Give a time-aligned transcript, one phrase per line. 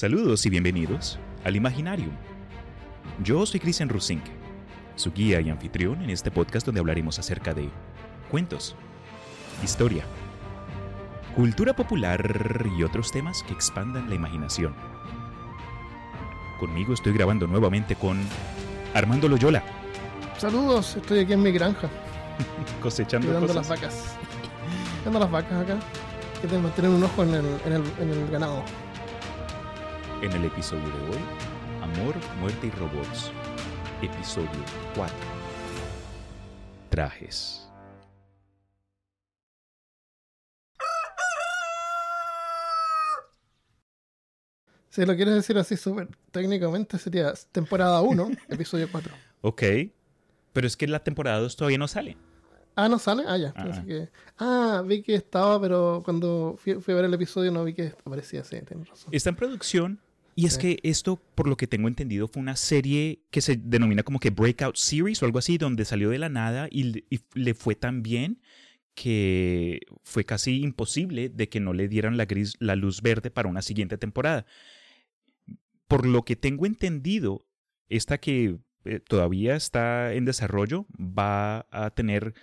[0.00, 2.12] Saludos y bienvenidos al Imaginarium.
[3.20, 4.22] Yo soy Cristian Rusink,
[4.94, 7.68] su guía y anfitrión en este podcast donde hablaremos acerca de
[8.30, 8.76] cuentos,
[9.64, 10.04] historia,
[11.34, 14.72] cultura popular y otros temas que expandan la imaginación.
[16.60, 18.20] Conmigo estoy grabando nuevamente con
[18.94, 19.64] Armando Loyola,
[20.36, 21.88] Saludos, estoy aquí en mi granja,
[22.80, 23.68] cosechando cuidando cosas.
[23.68, 24.16] las vacas.
[24.98, 25.76] Cuidando las vacas acá.
[26.40, 28.62] Que mantener un ojo en el, en el, en el ganado.
[30.22, 31.22] En el episodio de hoy,
[31.82, 33.30] Amor, Muerte y Robots.
[34.02, 34.48] Episodio
[34.94, 35.14] 4.
[36.90, 37.68] Trajes.
[44.90, 49.12] Si lo quieres decir así súper técnicamente, sería temporada 1, episodio 4.
[49.42, 49.62] Ok.
[50.52, 52.16] Pero es que la temporada 2 todavía no sale.
[52.74, 53.24] Ah, ¿no sale?
[53.26, 53.52] Ah, ya.
[53.56, 53.84] Ah, ah.
[53.86, 54.08] que-
[54.38, 57.94] ah, vi que estaba, pero cuando fui, fui a ver el episodio no vi que
[58.04, 58.44] aparecía.
[58.44, 59.10] Sí, tienes razón.
[59.12, 60.00] Está en producción.
[60.40, 64.04] Y es que esto, por lo que tengo entendido, fue una serie que se denomina
[64.04, 67.20] como que Breakout Series o algo así, donde salió de la nada y, le- y
[67.34, 68.40] le fue tan bien
[68.94, 73.48] que fue casi imposible de que no le dieran la, gris, la luz verde para
[73.48, 74.46] una siguiente temporada.
[75.88, 77.46] Por lo que tengo entendido,
[77.88, 82.34] esta que eh, todavía está en desarrollo va a tener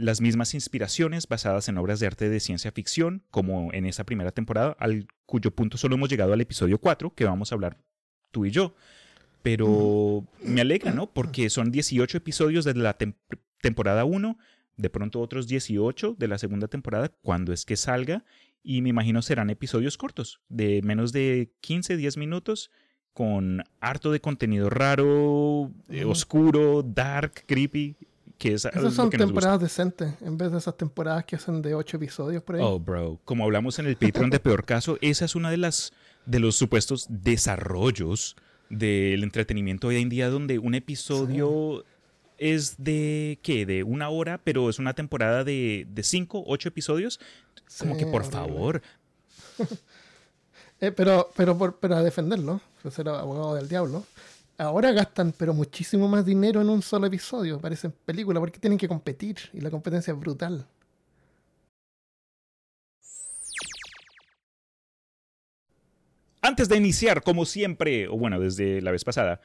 [0.00, 4.32] las mismas inspiraciones basadas en obras de arte de ciencia ficción, como en esa primera
[4.32, 7.76] temporada, al cuyo punto solo hemos llegado al episodio 4, que vamos a hablar
[8.30, 8.74] tú y yo.
[9.42, 11.12] Pero me alegra, ¿no?
[11.12, 13.14] Porque son 18 episodios desde la tem-
[13.60, 14.38] temporada 1,
[14.76, 18.24] de pronto otros 18 de la segunda temporada, cuando es que salga,
[18.62, 22.70] y me imagino serán episodios cortos, de menos de 15, 10 minutos,
[23.12, 27.96] con harto de contenido raro, eh, oscuro, dark, creepy,
[28.40, 31.98] que es Esas son temporadas decentes, en vez de esas temporadas que hacen de 8
[31.98, 32.62] episodios por ahí.
[32.64, 33.20] Oh, bro.
[33.26, 35.92] Como hablamos en el Patreon de Peor Caso, esa es una de las
[36.24, 38.36] de los supuestos desarrollos
[38.70, 41.84] del entretenimiento hoy en día, donde un episodio
[42.38, 43.66] es de ¿qué?
[43.66, 47.20] De una hora, pero es una temporada de, de cinco, ocho episodios.
[47.78, 48.38] Como Sí, que por horrible.
[48.38, 48.82] favor.
[50.82, 54.06] Eh, pero, pero, por, pero a defenderlo, ser abogado del diablo,
[54.60, 58.88] ahora gastan pero muchísimo más dinero en un solo episodio, parecen películas, porque tienen que
[58.88, 60.66] competir y la competencia es brutal.
[66.42, 69.40] Antes de iniciar, como siempre, o bueno, desde la vez pasada,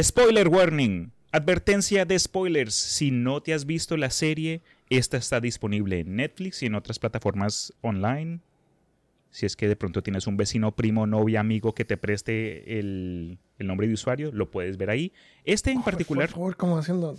[0.00, 1.12] spoiler warning.
[1.32, 2.74] Advertencia de spoilers.
[2.74, 6.98] Si no te has visto la serie, esta está disponible en Netflix y en otras
[6.98, 8.40] plataformas online.
[9.34, 13.38] Si es que de pronto tienes un vecino, primo, novia, amigo que te preste el,
[13.58, 15.12] el nombre de usuario, lo puedes ver ahí.
[15.44, 17.16] Este en Oh, particular, Por favor, ¿cómo haciendo,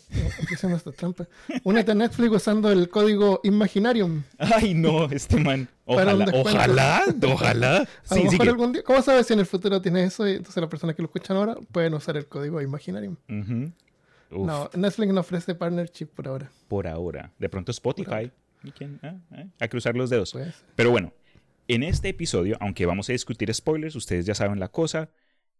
[0.53, 1.27] haciendo esta trampa?
[1.65, 4.23] Únete a Netflix usando el código Imaginarium.
[4.37, 7.85] ay no, este man, ojalá, ojalá.
[8.09, 10.25] A lo mejor algún día, ¿cómo sabes si en el futuro tiene eso?
[10.25, 13.17] Y entonces las personas que lo escuchan ahora pueden usar el código Imaginarium.
[14.31, 16.49] No, Netflix no ofrece partnership por ahora.
[16.69, 17.31] por ahora.
[17.37, 18.31] De pronto Spotify.
[18.63, 18.99] ¿Y quién?
[19.03, 20.31] Ah, ah, A cruzar los dedos.
[20.31, 21.11] Pues, Pero bueno,
[21.67, 25.11] en este episodio, aunque vamos a discutir spoilers, ustedes ya saben la cosa.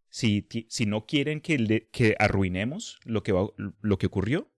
[0.10, 0.48] Si,
[0.88, 3.50] no quieren que, arruinemos lo que, va-
[3.82, 4.52] lo que ocurrió,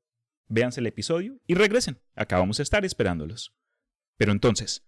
[0.48, 2.00] véanse el episodio y regresen.
[2.16, 3.56] Acá vamos a estar esperándolos.
[4.18, 4.86] Pero entonces,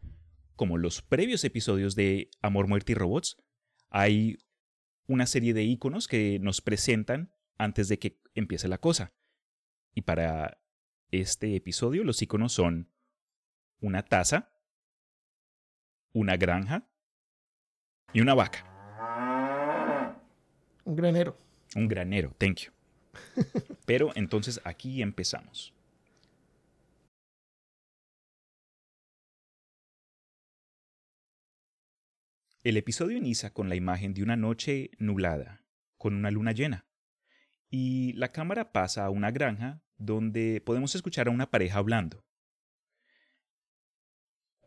[0.55, 3.37] como los previos episodios de Amor, Muerte y Robots,
[3.89, 4.37] hay
[5.07, 9.13] una serie de iconos que nos presentan antes de que empiece la cosa.
[9.95, 10.61] Y para
[11.11, 12.91] este episodio, los iconos son
[13.79, 14.51] una taza,
[16.13, 16.87] una granja
[18.13, 18.65] y una vaca.
[20.85, 21.37] un granero.
[21.75, 22.71] Un granero, thank you.
[23.85, 25.73] Pero entonces aquí empezamos.
[32.63, 35.63] El episodio inicia con la imagen de una noche nublada,
[35.97, 36.85] con una luna llena.
[37.69, 42.25] Y la cámara pasa a una granja donde podemos escuchar a una pareja hablando.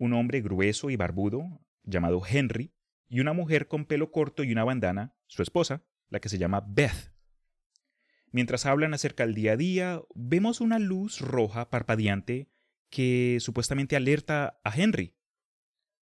[0.03, 2.73] Un hombre grueso y barbudo, llamado Henry,
[3.09, 6.61] y una mujer con pelo corto y una bandana, su esposa, la que se llama
[6.67, 7.13] Beth.
[8.33, 12.49] Mientras hablan acerca del día a día, vemos una luz roja parpadeante
[12.91, 15.15] que supuestamente alerta a Henry.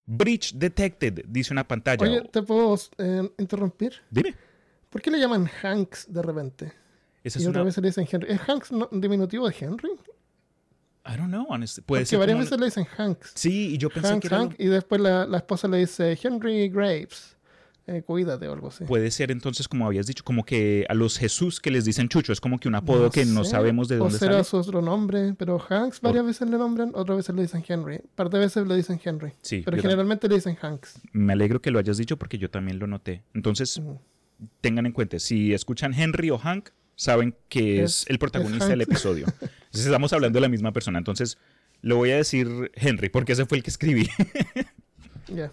[0.07, 2.03] Breach detected, dice una pantalla.
[2.03, 3.97] Oye, ¿te puedo eh, interrumpir?
[4.11, 4.35] Dime.
[4.89, 6.73] ¿Por qué le llaman Hanks de repente?
[7.23, 7.67] Esa y es otra una...
[7.67, 8.33] vez le dicen Henry.
[8.33, 9.91] ¿Es Hanks no- diminutivo de Henry?
[11.13, 13.33] I don't know, honest- Puede Porque ser varias veces le dicen Hanks.
[13.35, 14.39] Sí, y yo pensé Hank, que era...
[14.39, 17.37] Hank, y después la, la esposa le dice Henry Graves.
[17.87, 18.85] eh, cuídate o algo así.
[18.85, 22.33] Puede ser entonces, como habías dicho, como que a los Jesús que les dicen Chucho,
[22.33, 24.45] es como que un apodo que no sabemos de dónde O será sale.
[24.45, 27.97] su otro nombre, pero Hanks varias veces le nombran, otras veces le dicen Henry.
[27.97, 29.33] Un par de veces le dicen Henry.
[29.43, 31.01] Sí, Pero generalmente le dicen Hanks.
[31.13, 33.25] Me alegro que lo hayas dicho porque yo también lo noté.
[33.35, 33.83] Entonces,
[34.61, 38.71] tengan en cuenta, si escuchan Henry o Hank, saben que es, Es- el protagonista es
[38.71, 39.27] del episodio.
[39.71, 40.99] Entonces, estamos hablando de la misma persona.
[40.99, 41.39] Entonces,
[41.81, 44.09] lo voy a decir Henry, porque ese fue el que escribí.
[45.29, 45.53] Ya.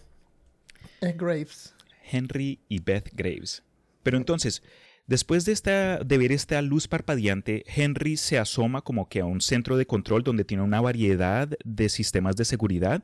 [1.02, 1.76] Es Graves.
[2.12, 3.62] Henry y Beth Graves.
[4.02, 4.64] Pero entonces,
[5.06, 9.40] después de, esta, de ver esta luz parpadeante, Henry se asoma como que a un
[9.40, 13.04] centro de control donde tiene una variedad de sistemas de seguridad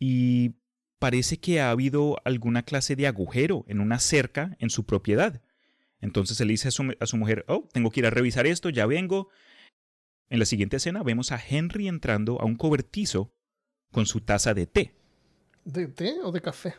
[0.00, 0.56] y
[0.98, 5.42] parece que ha habido alguna clase de agujero en una cerca en su propiedad.
[6.00, 8.68] Entonces él dice a su, a su mujer, oh, tengo que ir a revisar esto,
[8.70, 9.28] ya vengo.
[10.30, 13.32] En la siguiente escena vemos a Henry entrando a un cobertizo
[13.92, 14.94] con su taza de té.
[15.64, 16.74] ¿De té o de café?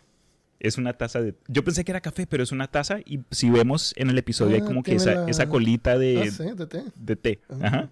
[0.59, 1.35] Es una taza de...
[1.47, 4.55] Yo pensé que era café, pero es una taza y si vemos en el episodio
[4.55, 6.83] hay Ah, como que esa, la- esa colita de, ah, sí, de té.
[6.95, 7.41] de té.
[7.49, 7.67] Ajá.
[7.67, 7.89] Ajá.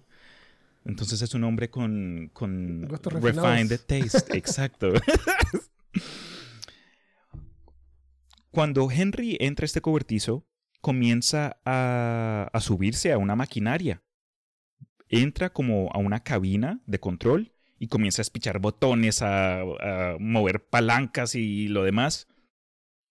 [0.86, 4.32] Entonces es un hombre con, con refined taste.
[4.38, 4.92] Exacto.
[8.50, 10.46] Cuando Henry entra a este cobertizo,
[10.80, 14.02] comienza a, a subirse a una maquinaria.
[15.12, 19.64] Entra como a una cabina de control y comienza a espichar botones, a,
[20.20, 22.28] mover palancas y lo demás.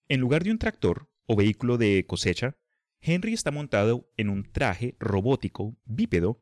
[0.07, 2.56] En lugar de un tractor o vehículo de cosecha,
[3.01, 6.42] Henry está montado en un traje robótico bípedo,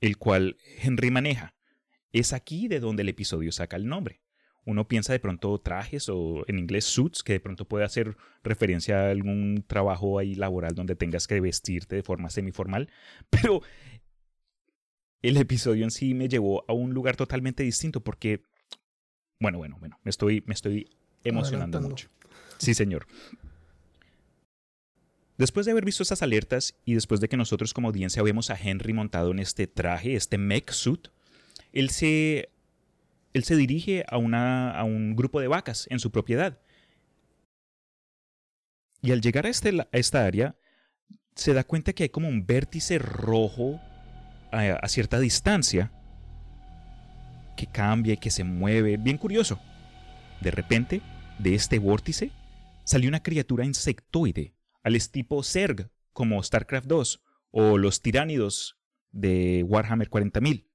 [0.00, 1.54] el cual Henry maneja.
[2.10, 4.22] Es aquí de donde el episodio saca el nombre.
[4.64, 8.98] Uno piensa de pronto trajes o en inglés suits, que de pronto puede hacer referencia
[8.98, 12.90] a algún trabajo ahí laboral donde tengas que vestirte de forma semiformal,
[13.30, 13.62] pero
[15.22, 18.42] el episodio en sí me llevó a un lugar totalmente distinto porque,
[19.40, 20.88] bueno, bueno, bueno, me estoy, me estoy
[21.24, 22.08] emocionando mucho.
[22.58, 23.06] Sí, señor.
[25.38, 28.58] Después de haber visto estas alertas y después de que nosotros como audiencia vemos a
[28.58, 31.08] Henry montado en este traje, este mech suit,
[31.72, 32.48] él se,
[33.34, 36.58] él se dirige a, una, a un grupo de vacas en su propiedad.
[39.02, 40.56] Y al llegar a, este, a esta área,
[41.34, 43.78] se da cuenta que hay como un vértice rojo
[44.56, 45.92] a, cierta distancia
[47.56, 48.96] que cambia y que se mueve.
[48.96, 49.60] Bien curioso.
[50.40, 51.00] De repente,
[51.38, 52.32] de este vórtice,
[52.84, 58.78] salió una criatura insectoide, al tipo Zerg, como StarCraft 2 o los tiránidos
[59.12, 60.66] de Warhammer 40.000.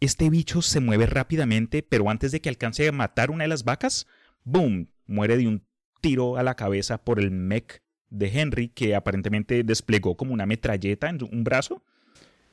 [0.00, 3.64] Este bicho se mueve rápidamente, pero antes de que alcance a matar una de las
[3.64, 4.06] vacas,
[4.44, 4.90] ¡boom!
[5.06, 5.66] muere de un
[6.00, 11.08] tiro a la cabeza por el mech de Henry, que aparentemente desplegó como una metralleta
[11.08, 11.84] en un brazo.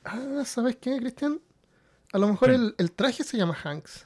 [0.03, 1.39] Ah, ¿sabes qué, Cristian?
[2.11, 4.05] A lo mejor el, el traje se llama Hanks.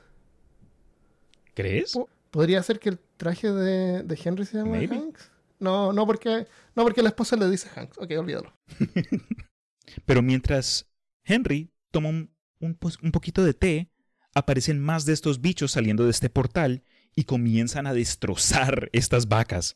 [1.53, 1.93] ¿Crees?
[1.93, 4.95] Po- ¿Podría ser que el traje de, de Henry se llama Maybe.
[4.95, 5.31] Hanks?
[5.59, 7.97] No, no porque, no porque la esposa le dice Hanks.
[7.97, 8.53] Ok, olvídalo.
[10.05, 10.87] Pero mientras
[11.23, 13.91] Henry toma un, un pos- un poquito de té,
[14.35, 16.83] aparecen más de estos bichos saliendo de este portal
[17.15, 19.75] y comienzan a destrozar estas vacas.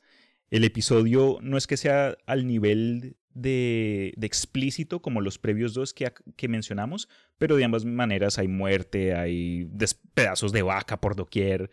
[0.52, 6.12] El episodio no es que sea al nivel de, explícito como los previos dos que,
[6.36, 7.08] que mencionamos,
[7.38, 9.70] pero de ambas maneras hay muerte, hay
[10.14, 11.72] pedazos de vaca por doquier.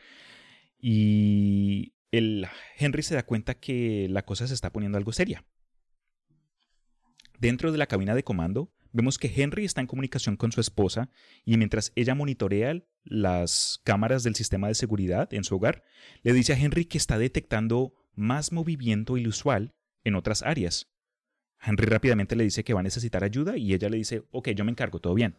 [0.80, 2.46] Y el
[2.78, 5.44] Henry se da cuenta que la cosa se está poniendo algo seria.
[7.40, 11.10] Dentro de la cabina de comando, vemos que Henry está en comunicación con su esposa
[11.44, 15.82] y mientras ella monitorea las cámaras del sistema de seguridad en su hogar,
[16.22, 19.70] le dice a Henry que está detectando más movimiento inusual
[20.05, 20.87] en otras áreas.
[21.60, 24.65] Henry rápidamente le dice que va a necesitar ayuda y ella le dice, ok, yo
[24.65, 25.34] me encargo, todo bien.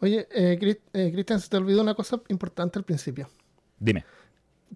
[0.00, 3.28] Oye, eh, eh, se te olvidó una cosa importante al principio.
[3.78, 4.04] Dime.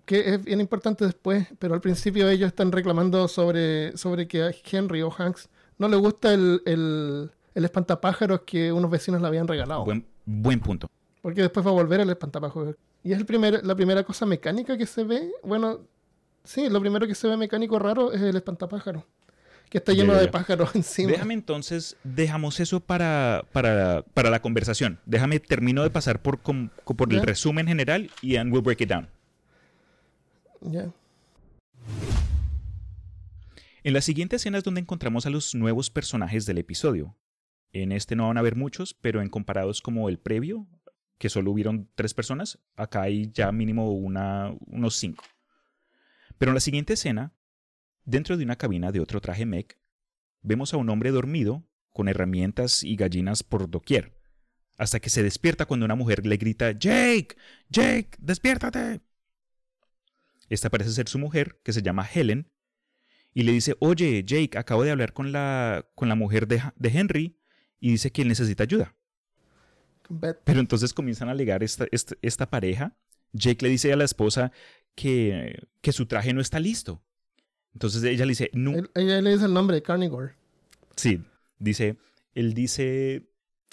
[0.04, 4.52] Que es bien importante después, pero al principio ellos están reclamando sobre, sobre que a
[4.70, 9.48] Henry o Hanks no le gusta el, el, el espantapájaros que unos vecinos le habían
[9.48, 9.84] regalado.
[9.84, 10.88] Buen, buen punto.
[11.20, 12.76] Porque después va a volver el espantapájaros.
[13.02, 15.32] Y es el primer, la primera cosa mecánica que se ve.
[15.42, 15.80] Bueno,
[16.44, 19.06] sí, lo primero que se ve mecánico raro es el espantapájaro.
[19.68, 21.10] Que está lleno de pájaros encima.
[21.12, 24.98] Déjame entonces, dejamos eso para, para, para la conversación.
[25.04, 28.88] Déjame, termino de pasar por, com- por el resumen general y and we'll break it
[28.88, 29.08] down.
[30.62, 30.90] Ya.
[33.84, 37.16] En la siguiente escena es donde encontramos a los nuevos personajes del episodio.
[37.72, 40.66] En este no van a haber muchos, pero en comparados como el previo,
[41.18, 45.24] que solo hubieron tres personas, acá hay ya mínimo una, unos cinco.
[46.38, 47.34] Pero en la siguiente escena,
[48.04, 49.78] dentro de una cabina de otro traje mech,
[50.42, 54.14] vemos a un hombre dormido con herramientas y gallinas por doquier,
[54.76, 57.36] hasta que se despierta cuando una mujer le grita Jake,
[57.68, 59.00] Jake, despiértate.
[60.48, 62.50] Esta parece ser su mujer, que se llama Helen,
[63.34, 66.88] y le dice, oye, Jake, acabo de hablar con la, con la mujer de, de
[66.88, 67.38] Henry
[67.80, 68.94] y dice que él necesita ayuda.
[70.44, 72.96] Pero entonces comienzan a alegar esta, esta, pareja.
[73.32, 74.52] Jake le dice a la esposa
[74.98, 77.00] que, que, su traje no está listo.
[77.72, 78.50] Entonces ella le dice...
[78.52, 78.72] No.
[78.94, 80.34] ella le dice el nombre, Carnivore.
[80.96, 81.22] Sí,
[81.60, 81.96] dice,
[82.34, 83.28] él dice,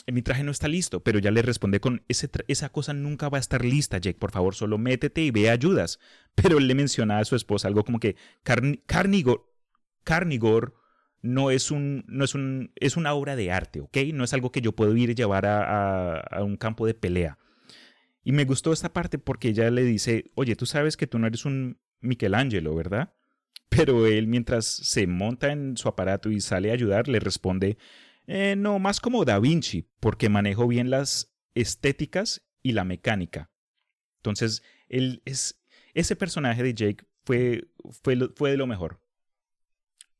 [0.06, 3.40] mi traje no está listo, pero ya le responde con, Ese esa cosa nunca va
[3.40, 6.00] a estar lista, Jake, por favor, solo métete y ve ayudas.
[6.36, 9.42] Pero él le menciona a su esposa algo como que Carnivore,
[10.04, 10.74] Carnivore
[11.24, 13.98] no es un, no es un, es una obra de arte, ¿ok?
[14.14, 17.40] No es algo que yo puedo ir y llevar a, a, un campo de pelea.
[18.26, 21.28] Y me gustó esta parte porque ella le dice, oye, tú sabes que tú no
[21.28, 23.14] eres un Michelangelo, ¿verdad?
[23.70, 27.78] Pero él mientras se monta en su aparato y sale a ayudar, le responde,
[28.26, 33.52] eh, no, más como Da Vinci, porque manejo bien las estéticas y la mecánica.
[34.18, 35.62] Entonces, él es,
[35.94, 37.70] ese personaje de Jake fue,
[38.02, 39.00] fue, fue de lo mejor.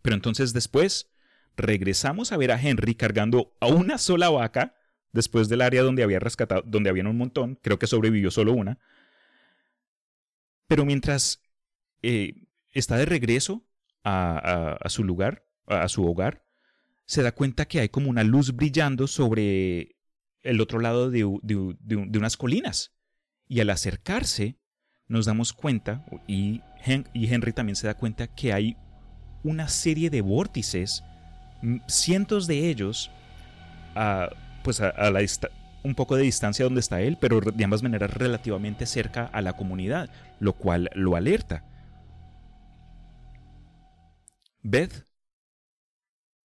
[0.04, 1.12] Pero entonces después
[1.58, 4.76] regresamos a ver a Henry cargando a una sola vaca
[5.16, 8.78] después del área donde había rescatado, donde habían un montón, creo que sobrevivió solo una.
[10.68, 11.42] Pero mientras
[12.04, 12.34] eh,
[12.74, 13.66] está de regreso
[14.04, 16.46] a, su lugar, a, su hogar,
[17.06, 19.96] se da cuenta que hay como una luz brillando sobre
[20.44, 22.94] el otro lado de, unas colinas.
[23.48, 24.60] Y al acercarse,
[25.08, 26.62] nos damos cuenta, y,
[27.14, 28.76] y Henry también se da cuenta que hay
[29.44, 31.04] una serie de vórtices,
[31.88, 33.12] cientos de ellos,
[33.96, 34.30] a,
[34.66, 35.24] pues a, la
[35.84, 39.54] un poco de distancia donde está él, pero de ambas maneras relativamente cerca a la
[39.54, 41.64] comunidad, lo cual lo alerta.
[44.64, 45.06] Beth,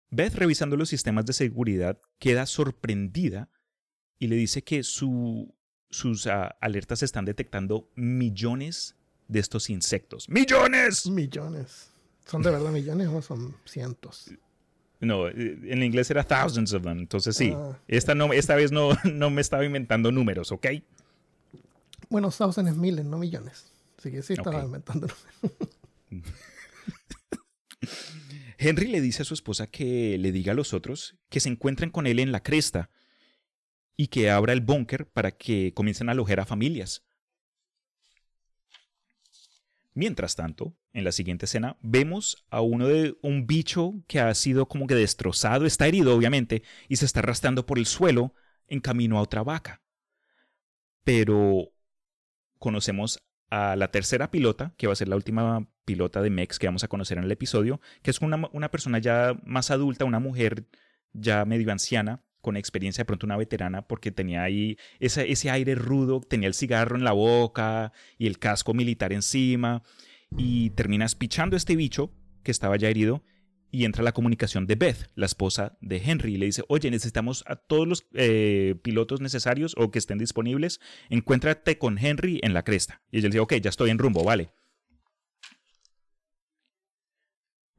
[0.10, 3.50] Beth revisando los sistemas de seguridad queda sorprendida
[4.18, 5.54] y le dice que su,
[5.90, 8.96] sus ah, alertas están detectando millones
[9.28, 10.30] de estos insectos.
[10.30, 11.08] ¡Millones!
[11.08, 11.92] Millones.
[12.26, 14.32] ¿Son de verdad millones o son cientos?
[15.00, 17.00] No, en inglés era thousands of them.
[17.00, 17.78] Entonces sí, ah.
[17.88, 20.68] esta, no, esta vez no, no me estaba inventando números, ¿ok?
[22.10, 23.72] Bueno, thousands es miles, no millones.
[23.98, 25.76] Así que sí estaba inventando números.
[28.58, 31.90] Henry le dice a su esposa que le diga a los otros que se encuentren
[31.90, 32.90] con él en la cresta
[33.98, 37.04] y que abra el búnker para que comiencen a alojar a familias.
[39.94, 44.68] Mientras tanto, en la siguiente escena, vemos a uno de un bicho que ha sido
[44.68, 48.34] como que destrozado, está herido obviamente, y se está arrastrando por el suelo
[48.68, 49.82] en camino a otra vaca.
[51.04, 51.70] Pero
[52.60, 56.68] conocemos a la tercera pilota, que va a ser la última pilota de Mex que
[56.68, 60.20] vamos a conocer en el episodio, que es una, una persona ya más adulta, una
[60.20, 60.66] mujer
[61.12, 65.76] ya medio anciana, con experiencia, de pronto una veterana, porque tenía ahí ese, ese aire
[65.76, 69.84] rudo, tenía el cigarro en la boca y el casco militar encima,
[70.38, 72.12] y terminas pichando a este bicho
[72.44, 73.24] que estaba ya herido,
[73.76, 77.44] y entra la comunicación de Beth, la esposa de Henry, y le dice, oye, necesitamos
[77.46, 82.64] a todos los eh, pilotos necesarios o que estén disponibles, encuéntrate con Henry en la
[82.64, 83.02] cresta.
[83.12, 84.52] Y ella le dice, ok, ya estoy en rumbo, vale.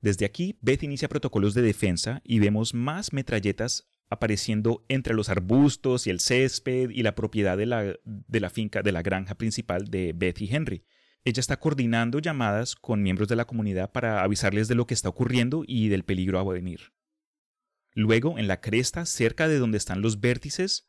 [0.02, 6.06] Desde aquí, Beth inicia protocolos de defensa y vemos más metralletas apareciendo entre los arbustos
[6.06, 9.86] y el césped y la propiedad de la, de la finca, de la granja principal
[9.90, 10.84] de Beth y Henry.
[11.26, 15.08] Ella está coordinando llamadas con miembros de la comunidad para avisarles de lo que está
[15.08, 16.92] ocurriendo y del peligro a venir.
[17.94, 20.88] Luego, en la cresta, cerca de donde están los vértices,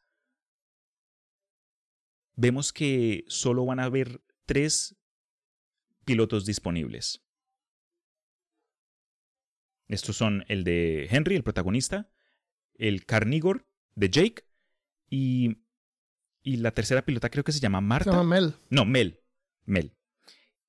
[2.36, 4.96] vemos que solo van a haber tres
[6.06, 7.26] pilotos disponibles.
[9.88, 12.12] Estos son el de Henry, el protagonista,
[12.76, 13.66] el Carnívoro
[13.96, 14.44] de Jake
[15.10, 15.64] y,
[16.44, 18.12] y la tercera pilota creo que se llama Marta.
[18.12, 18.54] Se llama Mel.
[18.70, 19.20] No, Mel.
[19.66, 19.97] Mel.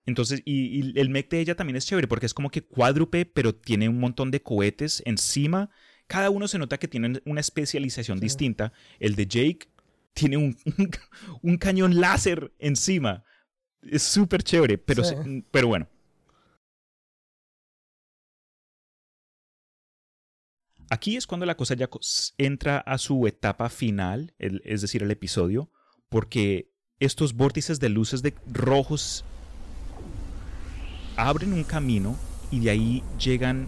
[0.09, 3.55] Entonces, y, el mech de ella también es chévere porque es como que cuádrupe, pero
[3.55, 5.69] tiene un montón de cohetes encima.
[6.07, 8.73] Cada uno se nota que tiene una especialización distinta.
[9.00, 9.69] El de Jake
[10.15, 10.57] tiene un,
[11.43, 13.23] un, cañón láser encima.
[13.83, 15.03] Es súper chévere, pero,
[15.50, 15.87] pero bueno.
[20.88, 21.91] Aquí es cuando la cosa ya
[22.38, 25.71] entra a su etapa final, es decir, el episodio,
[26.09, 29.27] porque estos vórtices de luces de rojos
[31.19, 32.17] abren un camino
[32.51, 33.67] y de ahí llegan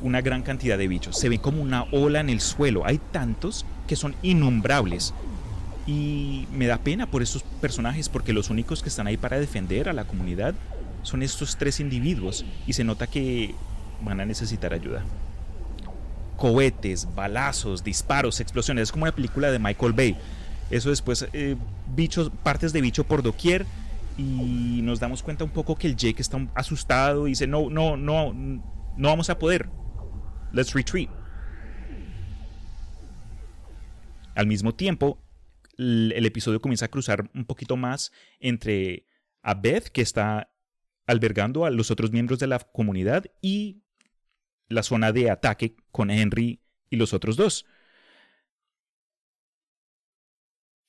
[0.00, 1.16] una gran cantidad de bichos.
[1.16, 2.84] Se ve como una ola en el suelo.
[2.84, 5.14] Hay tantos que son innombrables.
[5.86, 9.88] Y me da pena por estos personajes porque los únicos que están ahí para defender
[9.88, 10.54] a la comunidad
[11.02, 12.44] son estos tres individuos.
[12.66, 13.54] Y se nota que
[14.02, 15.04] van a necesitar ayuda.
[16.36, 18.82] Cohetes, balazos, disparos, explosiones.
[18.82, 20.16] Es como una película de Michael Bay.
[20.68, 21.56] Eso después, eh,
[21.94, 23.64] bichos, partes de bicho por doquier
[24.18, 27.96] Y nos damos cuenta un poco que el Jake está asustado y dice, no, no,
[27.96, 29.70] no, no vamos a poder.
[30.52, 31.08] Let's retreat.
[34.34, 35.22] Al mismo tiempo,
[35.76, 39.06] el, episodio comienza a cruzar un poquito más entre
[39.42, 40.52] a Beth, que está
[41.06, 43.84] albergando a los otros miembros de la comunidad, y
[44.68, 46.60] la zona de ataque con Henry
[46.90, 47.66] y los otros dos.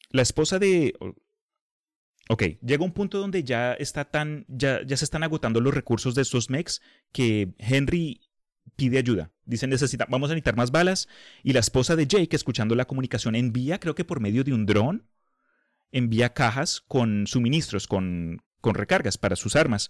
[0.09, 0.95] La esposa de...
[2.31, 4.45] Ok, llega un punto donde ya está tan.
[4.47, 6.79] Ya, ya se están agotando los recursos de estos mechs
[7.11, 8.21] que Henry
[8.75, 9.31] pide ayuda.
[9.45, 11.07] Dice, necesita, vamos a necesitar más balas.
[11.41, 14.67] Y la esposa de Jake, escuchando la comunicación, envía, creo que por medio de un
[14.67, 15.07] dron,
[15.91, 19.89] envía cajas con suministros, con, con recargas para sus armas.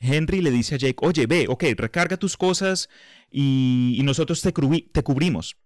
[0.00, 2.88] Henry le dice a Jake, oye, ve, ok, recarga tus cosas
[3.30, 5.56] y, nosotros te, te, cubrimos.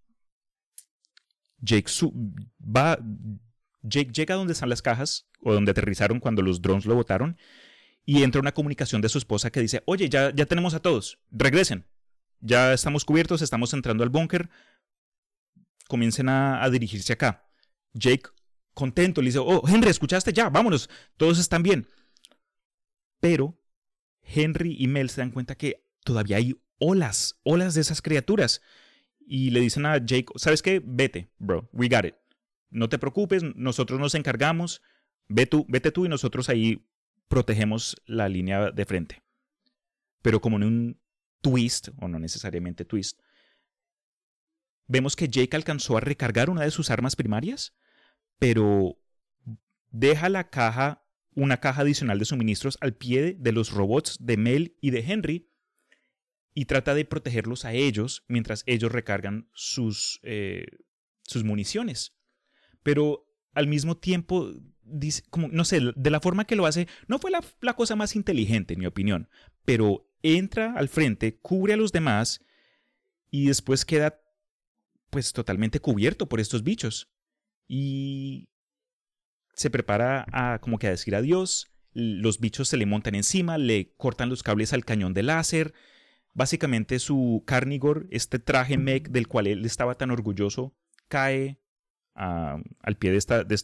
[1.60, 1.90] Jake
[2.60, 2.98] va,
[3.82, 7.37] Jake llega a donde están las cajas o donde aterrizaron cuando los drones lo botaron
[8.04, 11.18] y entra una comunicación de su esposa que dice, oye, ya, ya tenemos a todos,
[11.30, 11.87] regresen,
[12.40, 14.49] ya estamos cubiertos, estamos entrando al búnker,
[15.88, 17.50] comiencen a, a dirigirse acá.
[17.92, 18.30] Jake,
[18.75, 20.32] contento, le dice, oh, Henry, ¿escuchaste?
[20.32, 21.87] Ya, vámonos, todos están bien.
[23.20, 23.61] Pero
[24.23, 28.62] Henry y Mel se dan cuenta que todavía hay olas, olas de esas criaturas.
[29.26, 30.80] Y le dicen a Jake, ¿sabes qué?
[30.82, 32.14] Vete, bro, we got it.
[32.70, 34.82] No te preocupes, nosotros nos encargamos.
[35.28, 36.87] Ve tú, vete tú y nosotros ahí
[37.28, 39.22] protegemos la línea de frente.
[40.22, 41.00] Pero como en un
[41.40, 43.20] twist, o no necesariamente twist,
[44.87, 47.76] vemos que Jake alcanzó a recargar una de sus armas primarias,
[48.38, 48.98] pero
[49.90, 51.04] deja la caja
[51.38, 55.48] una caja adicional de suministros al pie de los robots de Mel y de Henry
[56.52, 60.66] y trata de protegerlos a ellos mientras ellos recargan sus, eh,
[61.22, 62.17] sus municiones.
[62.88, 64.50] Pero al mismo tiempo,
[65.52, 68.73] no sé, de la forma que lo hace, no fue la, la cosa más inteligente,
[68.73, 69.28] en mi opinión,
[69.66, 72.40] pero entra al frente, cubre a los demás
[73.30, 74.23] y después queda
[75.11, 77.11] pues totalmente cubierto por estos bichos.
[77.66, 78.49] Y
[79.52, 83.92] se prepara a como que a decir adiós, los bichos se le montan encima, le
[83.99, 85.75] cortan los cables al cañón de láser.
[86.33, 90.75] Básicamente su carnivore, este traje mech del cual él estaba tan orgulloso,
[91.08, 91.60] cae
[92.19, 93.54] al pie de esta, de,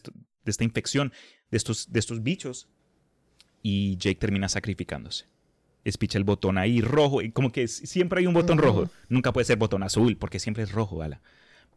[0.45, 1.11] esta infección,
[1.51, 2.67] de estos, de estos bichos,
[3.61, 5.25] y Jake termina sacrificándose.
[5.83, 9.45] Espicha el botón ahí rojo, y como que siempre hay un botón rojo, nunca puede
[9.45, 11.19] ser botón azul, porque siempre es rojo, ¿vale?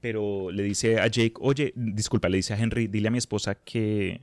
[0.00, 3.56] pero le dice a Jake, oye, disculpa, le dice a Henry, dile a mi esposa
[3.56, 4.20] que,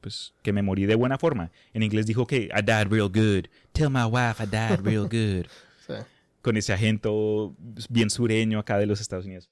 [0.00, 1.50] pues, que me morí de buena forma.
[1.72, 3.46] En inglés dijo que I died real good.
[3.72, 5.46] Tell my wife I died real good.
[6.42, 7.54] Con ese agento
[7.88, 9.50] bien sureño acá de los Estados Unidos.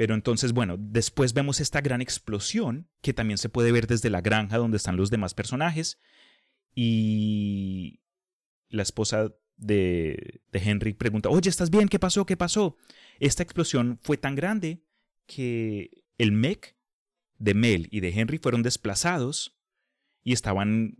[0.00, 4.22] Pero entonces, bueno, después vemos esta gran explosión que también se puede ver desde la
[4.22, 5.98] granja donde están los demás personajes.
[6.74, 8.00] Y
[8.70, 11.86] la esposa de, de Henry pregunta, oye, ¿estás bien?
[11.86, 12.24] ¿Qué pasó?
[12.24, 12.78] ¿Qué pasó?
[13.18, 14.82] Esta explosión fue tan grande
[15.26, 16.78] que el mech
[17.36, 19.54] de Mel y de Henry fueron desplazados
[20.24, 20.96] y estaban,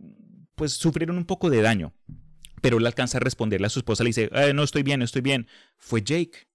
[0.53, 1.95] pues sufrieron un poco de daño.
[2.61, 5.23] Pero él alcanza a responderle a su esposa, le dice, eh, no estoy bien, estoy
[5.23, 5.47] bien.
[5.75, 6.50] Fue Jake.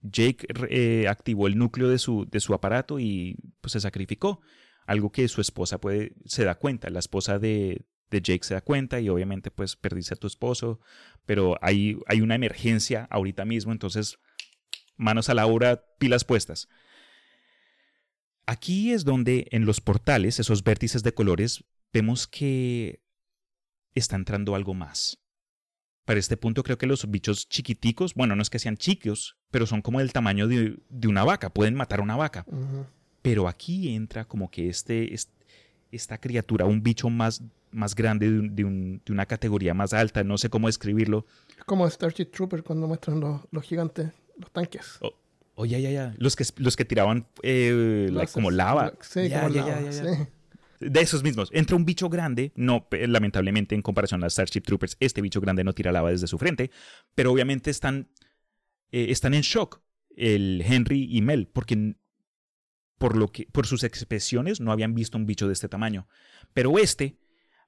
[0.00, 4.40] Jake eh, activó el núcleo de su, de su aparato y pues se sacrificó.
[4.86, 6.88] Algo que su esposa puede, se da cuenta.
[6.90, 10.80] La esposa de, de Jake se da cuenta y obviamente pues perdiste a tu esposo,
[11.26, 14.18] pero hay, hay una emergencia ahorita mismo, entonces
[14.96, 16.68] manos a la obra, pilas puestas.
[18.46, 23.02] Aquí es donde en los portales, esos vértices de colores, vemos que
[23.94, 25.22] está entrando algo más.
[26.08, 29.66] Para este punto creo que los bichos chiquiticos, bueno, no es que sean chicos, pero
[29.66, 32.46] son como del tamaño de, una vaca, pueden matar a una vaca.
[33.20, 35.14] Pero aquí entra como que este,
[35.92, 37.42] esta criatura, un bicho más,
[37.72, 41.26] más grande de, una categoría más alta, no sé cómo describirlo.
[41.58, 44.96] Es como Starship Trooper cuando muestran los gigantes los tanques.
[45.02, 45.12] Oh,
[45.56, 46.14] oh, ya, ya, ya.
[46.16, 48.94] Los que, los que tiraban eh, como lava.
[49.02, 49.78] Sí, como lava,
[50.80, 51.50] De esos mismos.
[51.52, 55.72] Entra un bicho grande, no, lamentablemente en comparación a Starship Troopers, este bicho grande no
[55.72, 56.70] tira lava desde su frente,
[57.14, 58.08] pero obviamente están,
[58.92, 59.80] eh, están en shock
[60.16, 61.96] el Henry y Mel, porque
[62.98, 66.08] por, lo que, por sus expresiones no habían visto un bicho de este tamaño.
[66.52, 67.18] Pero este,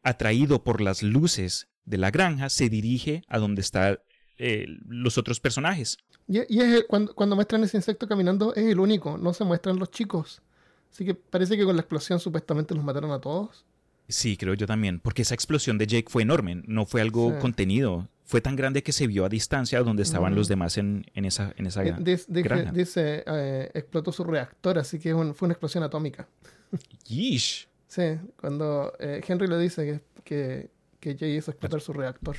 [0.03, 4.01] atraído por las luces de la granja, se dirige a donde están
[4.37, 5.99] eh, los otros personajes.
[6.27, 9.91] Y, es cuando, cuando muestran ese insecto caminando, es el único, no se muestran los
[9.91, 10.43] chicos.
[10.91, 13.65] Así que parece que con la explosión supuestamente los mataron a todos.
[14.09, 18.09] Sí, creo yo también, porque esa explosión de Jake fue enorme, no fue algo contenido.
[18.25, 21.53] Fue tan grande que se vio a distancia donde estaban los demás en, en, esa,
[21.57, 26.29] en esa Dice, eh, explotó su reactor, así que fue una explosión atómica.
[27.09, 27.69] Yeesh.
[27.87, 28.03] Sí,
[28.37, 32.37] cuando eh, Henry le dice que, que, Jay hizo explotar su reactor.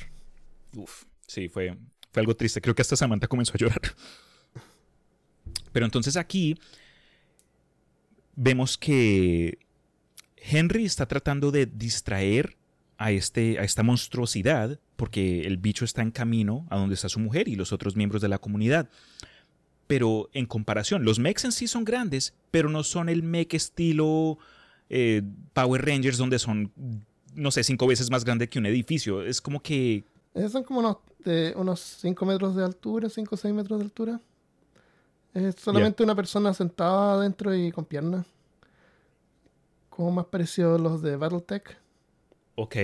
[0.74, 1.76] Uf, sí, fue,
[2.10, 2.62] fue algo triste.
[2.62, 3.80] Creo que hasta Samantha comenzó a llorar.
[5.72, 6.58] Pero entonces aquí
[8.34, 9.58] vemos que
[10.36, 12.56] Henry está tratando de distraer
[12.98, 17.18] a, este, a esta monstruosidad porque el bicho está en camino a donde está su
[17.18, 18.88] mujer y los otros miembros de la comunidad.
[19.86, 24.38] Pero en comparación, los mechs en sí son grandes, pero no son el mech estilo
[24.88, 26.70] eh, Power Rangers donde son,
[27.34, 29.24] no sé, cinco veces más grande que un edificio.
[29.24, 30.04] Es como que...
[30.50, 34.20] son como unos, de, unos 5 metros de altura, 5 o 6 metros de altura.
[35.34, 38.26] Es solamente una persona sentada adentro y con piernas.
[39.88, 41.78] Como más parecido a los de Battletech.
[42.54, 42.76] Ok.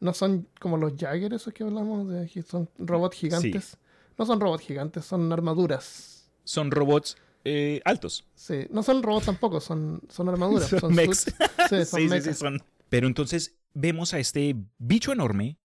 [0.00, 3.76] No son como los Jagger, esos que hablamos, de, son robots gigantes.
[4.18, 6.30] No son robots gigantes, son armaduras.
[6.44, 8.24] Son robots eh, altos.
[8.34, 10.68] Sí, no son robots tampoco, son, son armaduras.
[10.80, 11.26] son, mechs.
[11.68, 15.58] Sí, son, sí, sí, son Pero entonces vemos a este bicho enorme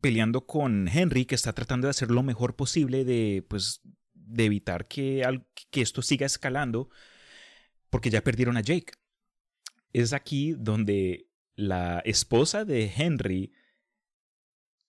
[0.00, 3.80] peleando con Henry, que está tratando de hacer lo mejor posible de, pues,
[4.26, 5.22] de evitar que,
[5.70, 6.90] que esto siga escalando,
[7.88, 8.92] porque ya perdieron a Jake.
[9.92, 13.52] Es aquí donde la esposa de Henry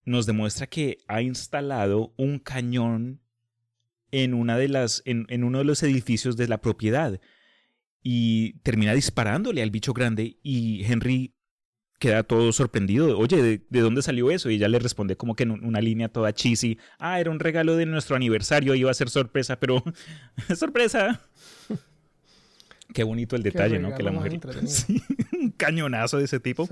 [0.03, 3.21] nos demuestra que ha instalado un cañón
[4.11, 7.19] en, una de las, en, uno de los edificios de la propiedad
[8.01, 11.36] y termina disparándole al bicho grande y Henry
[11.99, 13.17] queda todo sorprendido.
[13.17, 14.49] Oye, ¿de, dónde salió eso?
[14.49, 16.77] Y ella le responde como que en una línea toda cheesy.
[16.99, 19.83] Ah, era un regalo de nuestro aniversario, iba a ser sorpresa, pero
[20.55, 21.21] sorpresa.
[22.93, 23.95] Qué bonito el detalle, ¿no?
[23.95, 24.39] Que la mujer...
[25.33, 26.67] un cañonazo de ese tipo.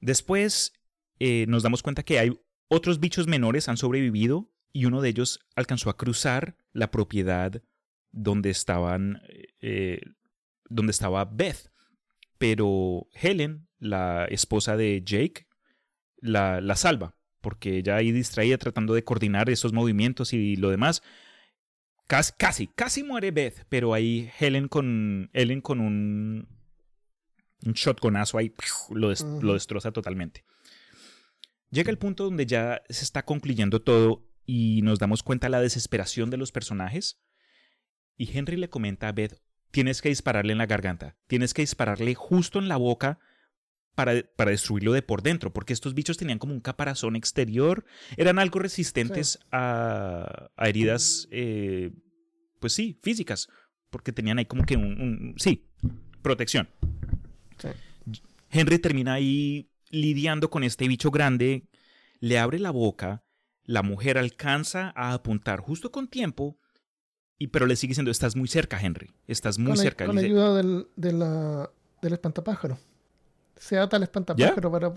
[0.00, 0.72] Después
[1.18, 5.40] eh, nos damos cuenta que hay otros bichos menores han sobrevivido y uno de ellos
[5.56, 7.62] alcanzó a cruzar la propiedad
[8.12, 9.22] donde estaban,
[9.60, 10.00] eh,
[10.68, 11.70] donde estaba Beth.
[12.40, 15.46] Pero Helen, la esposa de Jake,
[16.16, 21.02] la, la salva, porque ella ahí distraía tratando de coordinar esos movimientos y lo demás.
[22.06, 26.48] Casi, casi, casi muere Beth, pero ahí Helen con, Helen con un,
[27.66, 28.54] un shotgunazo ahí
[28.88, 30.42] lo, lo destroza totalmente.
[31.70, 35.60] Llega el punto donde ya se está concluyendo todo y nos damos cuenta de la
[35.60, 37.20] desesperación de los personajes.
[38.16, 42.14] Y Henry le comenta a Beth, tienes que dispararle en la garganta, tienes que dispararle
[42.14, 43.18] justo en la boca
[43.94, 47.84] para, para destruirlo de por dentro, porque estos bichos tenían como un caparazón exterior,
[48.16, 51.92] eran algo resistentes a, a, heridas, eh,
[52.58, 53.48] pues sí, físicas,
[53.90, 55.66] porque tenían ahí como que un, sí,
[56.22, 56.68] protección.
[58.50, 61.68] Henry termina ahí lidiando con este bicho grande,
[62.20, 63.24] le abre la boca
[63.70, 66.58] la mujer alcanza a apuntar justo con tiempo,
[67.40, 70.04] y, pero le sigue diciendo, estás muy cerca, Henry, estás muy cerca.
[70.04, 71.70] Con la ayuda del, de la,
[72.02, 72.78] del espantapájaro.
[73.56, 74.92] Se ata el espantapájaro para,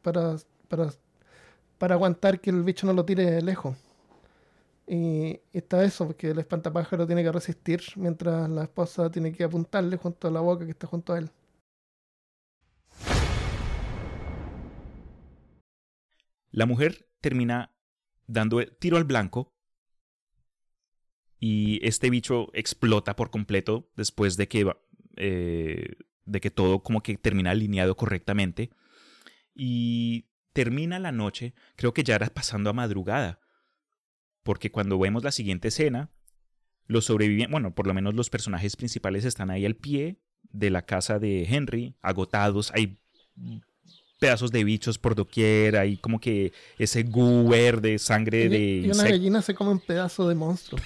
[0.00, 0.36] para,
[0.68, 0.90] para,
[1.76, 3.76] para aguantar que el bicho no lo tire lejos.
[4.86, 9.98] Y, está eso, porque el espantapájaro tiene que resistir mientras la esposa tiene que apuntarle
[9.98, 11.30] junto a la boca que está junto a él.
[16.52, 17.70] La mujer termina
[18.26, 19.52] dando tiro al blanco
[21.44, 24.72] y este bicho explota por completo después de que,
[25.16, 28.70] eh, de que todo como que termina alineado correctamente.
[29.52, 33.40] Y termina la noche, creo que ya era pasando a madrugada,
[34.44, 36.12] porque cuando vemos la siguiente escena,
[36.86, 40.82] los sobrevivientes, bueno, por lo menos los personajes principales están ahí al pie de la
[40.82, 43.00] casa de Henry, agotados, hay
[44.22, 48.82] pedazos de bichos por doquier, hay como que ese goo verde, sangre de...
[48.84, 50.80] Y una gallina se come un pedazo de monstruo.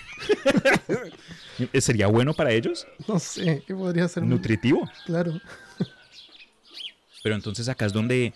[1.78, 2.86] ¿Sería bueno para ellos?
[3.06, 4.22] No sé, ¿qué podría ser?
[4.22, 4.88] Nutritivo.
[5.04, 5.38] Claro.
[7.22, 8.32] Pero entonces acá es donde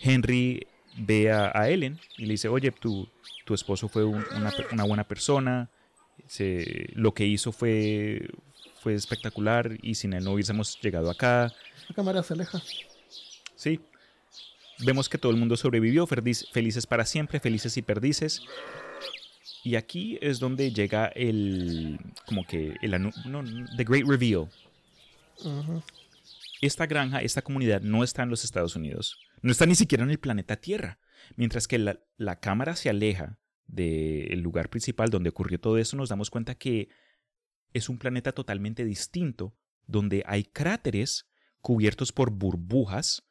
[0.00, 3.08] Henry ve a, Ellen y le dice, oye, tu,
[3.44, 5.70] tu esposo fue una, buena persona,
[6.94, 8.28] lo que hizo fue,
[8.80, 11.52] fue espectacular y sin él no hubiésemos llegado acá.
[11.88, 12.60] La cámara se aleja.
[13.54, 13.78] Sí,
[14.84, 18.42] Vemos que todo el mundo sobrevivió, felices para siempre, felices y perdices.
[19.62, 23.44] Y aquí es donde llega el, como que, el, no,
[23.76, 24.48] The Great Reveal.
[26.62, 29.18] Esta granja, esta comunidad no está en los Estados Unidos.
[29.42, 30.98] No está ni siquiera en el planeta Tierra.
[31.36, 36.08] Mientras que la, la cámara se aleja del lugar principal donde ocurrió todo eso, nos
[36.08, 36.88] damos cuenta que
[37.72, 39.54] es un planeta totalmente distinto,
[39.86, 41.28] donde hay cráteres
[41.60, 43.29] cubiertos por burbujas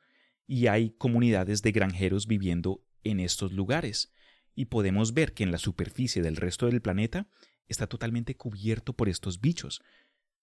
[0.50, 4.12] y hay comunidades de granjeros viviendo en estos lugares.
[4.56, 7.30] Y podemos ver que en la superficie del resto del planeta
[7.68, 9.80] está totalmente cubierto por estos bichos.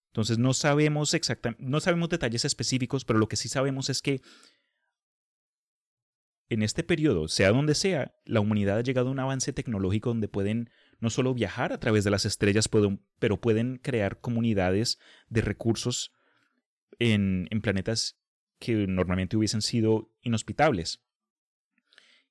[0.07, 4.21] Entonces no sabemos exactamente, no sabemos detalles específicos, pero lo que sí sabemos es que
[6.47, 10.29] en este periodo, sea donde sea, la humanidad ha llegado a un avance tecnológico donde
[10.29, 10.69] pueden
[11.01, 12.69] no solo viajar a través de las estrellas,
[13.19, 16.13] pero pueden crear comunidades de recursos
[16.99, 18.16] en, planetas
[18.59, 21.03] que normalmente hubiesen sido inhospitables.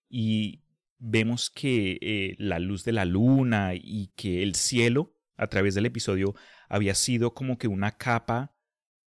[0.08, 0.62] Y
[0.98, 5.86] vemos que eh, la luz de la luna y que el cielo, a través del
[5.86, 6.34] episodio,
[6.68, 8.54] había sido como que una capa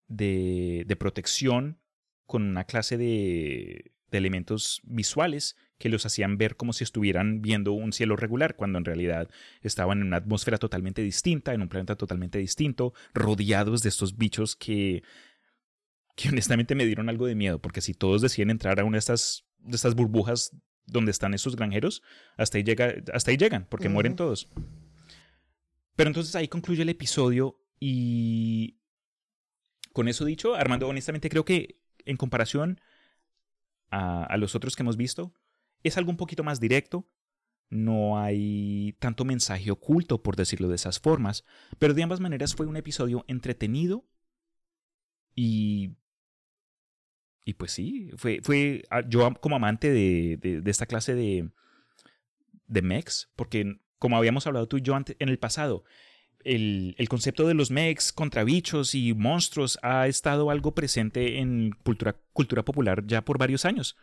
[0.08, 1.80] de, de protección
[2.26, 7.74] con una clase de, de elementos visuales que los hacían ver como si estuvieran viendo
[7.74, 9.30] un cielo regular, cuando en realidad
[9.62, 14.56] estaban en una atmósfera totalmente distinta, en un planeta totalmente distinto, rodeados de estos bichos
[14.56, 15.04] que,
[16.16, 19.00] que honestamente me dieron algo de miedo, porque si todos deciden entrar a una de
[19.00, 22.02] estas, de estas burbujas donde están esos granjeros,
[22.38, 24.50] hasta ahí, llega, hasta ahí llegan, porque mueren todos.
[25.96, 28.80] Pero entonces ahí concluye el episodio y
[29.92, 32.82] con eso dicho, Armando, honestamente creo que en comparación
[33.90, 35.34] a, a los otros que hemos visto,
[35.84, 37.08] es algo un poquito más directo,
[37.70, 41.44] no hay tanto mensaje oculto, por decirlo de esas formas,
[41.80, 44.06] pero de ambas maneras fue un episodio entretenido
[45.36, 45.96] y...
[47.46, 51.50] Y pues sí, fue, fue ah, yo como amante de, de, esta clase de,
[52.68, 55.84] de mechs, porque como habíamos hablado tú y yo en el pasado,
[56.44, 61.72] el, el, concepto de los mechs contra bichos y monstruos ha estado algo presente en
[61.84, 63.98] cultura, cultura popular ya por varios años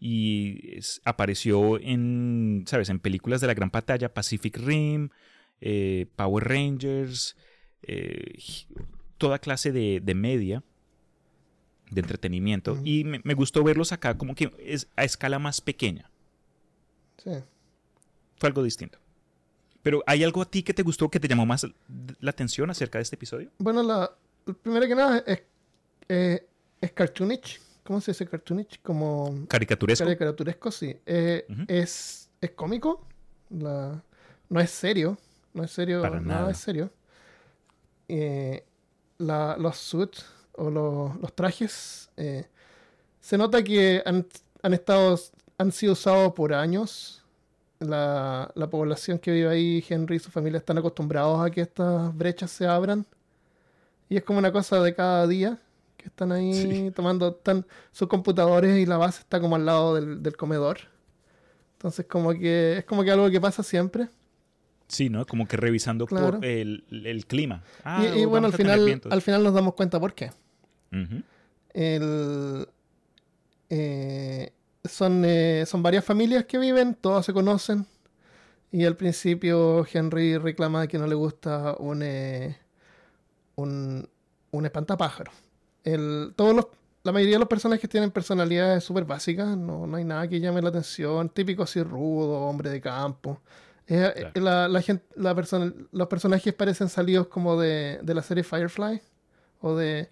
[0.00, 2.88] y apareció en, ¿sabes?
[2.88, 5.10] En películas de la gran pantalla, Pacific Rim,
[5.60, 7.36] eh, Power Rangers,
[7.82, 8.38] eh,
[9.18, 10.64] toda clase de, de, media,
[11.90, 12.78] de entretenimiento.
[12.84, 16.10] Y me, gustó verlos acá como que es a escala más pequeña.
[17.18, 17.30] Sí.
[18.36, 18.98] Fue algo distinto.
[19.82, 21.66] Pero ¿hay algo a ti que te gustó, que te llamó más
[22.20, 23.50] la atención acerca de este episodio?
[23.58, 24.10] Bueno, la,
[24.62, 25.42] primero que nada es,
[26.08, 26.46] eh,
[26.80, 28.80] es cartoonish ¿Cómo se dice cartoonish?
[28.82, 29.46] Como...
[29.48, 30.04] Caricaturesco.
[30.04, 30.96] Caricaturesco, sí.
[31.06, 33.04] Eh, es, es cómico.
[33.48, 34.00] La,
[34.48, 35.18] no es serio.
[35.54, 36.00] No es serio.
[36.00, 36.50] Para nada.
[36.50, 36.92] es serio.
[38.06, 38.64] Eh,
[39.18, 40.24] la, los suits
[40.60, 42.46] o los, los trajes eh,
[43.20, 44.26] se nota que han,
[44.62, 45.18] han, estado
[45.58, 47.24] han sido usados por años
[47.78, 52.14] la, la, población que vive ahí Henry y su familia están acostumbrados a que estas
[52.16, 53.06] brechas se abran
[54.10, 55.58] y es como una cosa de cada día
[55.96, 60.36] que están ahí tomando están sus computadores y la base está como al lado del,
[60.36, 60.78] comedor.
[61.74, 64.08] Entonces como que es como que algo que pasa siempre.
[64.88, 65.24] Sí, ¿no?
[65.26, 67.62] Como que revisando por el, clima.
[67.84, 70.30] Ah, y, bueno, al final, al final nos damos cuenta por qué.
[71.72, 72.68] El,
[73.68, 74.52] eh,
[74.84, 77.86] son, eh, son varias familias que viven, todas se conocen.
[78.72, 82.56] Y al principio Henry reclama que no le gusta un, eh,
[83.56, 84.08] un,
[84.52, 85.32] un espantapájaro
[85.84, 86.66] el, todos los,
[87.02, 90.62] la mayoría de los personajes tienen personalidades súper básicas, no, no hay nada que llame
[90.62, 93.40] la atención, típico así rudo, hombre de campo.
[93.86, 98.44] Eh, la, la, gente, la persona, los personajes parecen salidos como de, de, la serie
[98.44, 99.02] Firefly.
[99.60, 100.08] O de.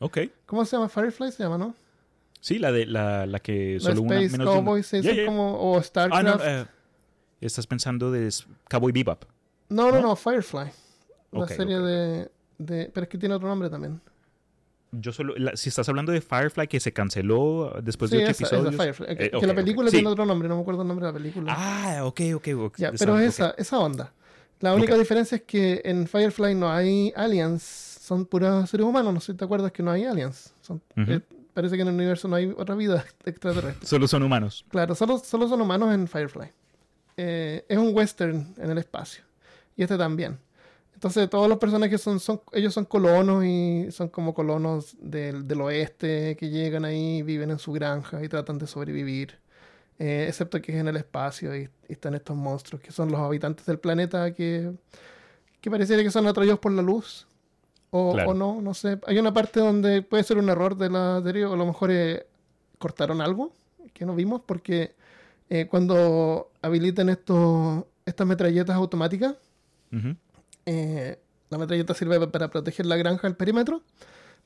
[0.46, 0.88] ¿Cómo se llama?
[0.88, 1.74] Firefly se llama, ¿no?
[2.40, 4.92] Sí, la de la, la que solo una menos Cowboys
[5.26, 6.26] como o StarCraft.
[6.26, 6.66] Ah, no, eh,
[7.40, 8.32] estás pensando de
[8.68, 9.24] Cowboy Bebop.
[9.68, 10.70] No, no, no, Firefly.
[11.32, 14.00] La serie de, de, pero es que tiene otro nombre también
[14.92, 18.74] yo solo, si estás hablando de Firefly que se canceló después de ocho episodios.
[18.74, 19.06] Firefly.
[19.08, 21.54] Eh, que la película tiene otro nombre, no me acuerdo el nombre de la película.
[21.56, 22.48] Ah, ok, ok.
[22.98, 24.12] pero es esa, esa onda.
[24.61, 29.20] La única diferencia es que en Firefly no hay aliens, son puros seres humanos, no
[29.20, 30.54] sé si te acuerdas que no hay aliens.
[30.96, 31.20] Eh,
[31.52, 33.86] parece que en el universo no hay otra vida extraterrestre.
[33.86, 34.64] solo son humanos.
[34.70, 36.48] Claro, solo, solo son humanos en Firefly.
[37.18, 39.24] Eh, es un western en el espacio.
[39.76, 40.38] Y este también.
[40.94, 45.60] Entonces todos los personajes son, son, ellos son colonos y son como colonos del, del
[45.60, 49.38] oeste que llegan ahí, viven en su granja y tratan de sobrevivir.
[50.00, 53.64] Eh, excepto que es en el espacio y, están estos monstruos que son los habitantes
[53.66, 54.72] del planeta que,
[55.60, 57.27] que pareciera que son atraídos por la luz.
[57.90, 58.98] O, o, no, no sé.
[59.07, 62.27] Hay una parte donde puede ser un error de la o a lo mejor eh,
[62.79, 63.53] cortaron algo
[63.92, 64.94] que no vimos, porque
[65.51, 69.35] eh, cuando habilitan estos, estas metralletas automáticas,
[70.66, 71.18] eh,
[71.51, 73.83] la metralleta sirve para proteger la granja del perímetro,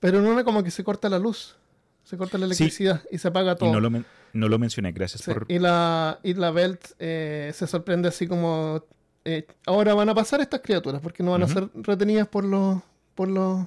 [0.01, 1.57] pero en una como que se corta la luz,
[2.05, 3.73] se corta la electricidad y se apaga todo.
[3.73, 3.91] no, lo
[4.33, 5.45] no lo, mencioné, gracias por...
[5.49, 8.83] Y la, y la Belt eh, se sorprende así como...
[9.67, 12.81] Ahora van a pasar estas criaturas porque no van a ser retenidas por los
[13.15, 13.67] por los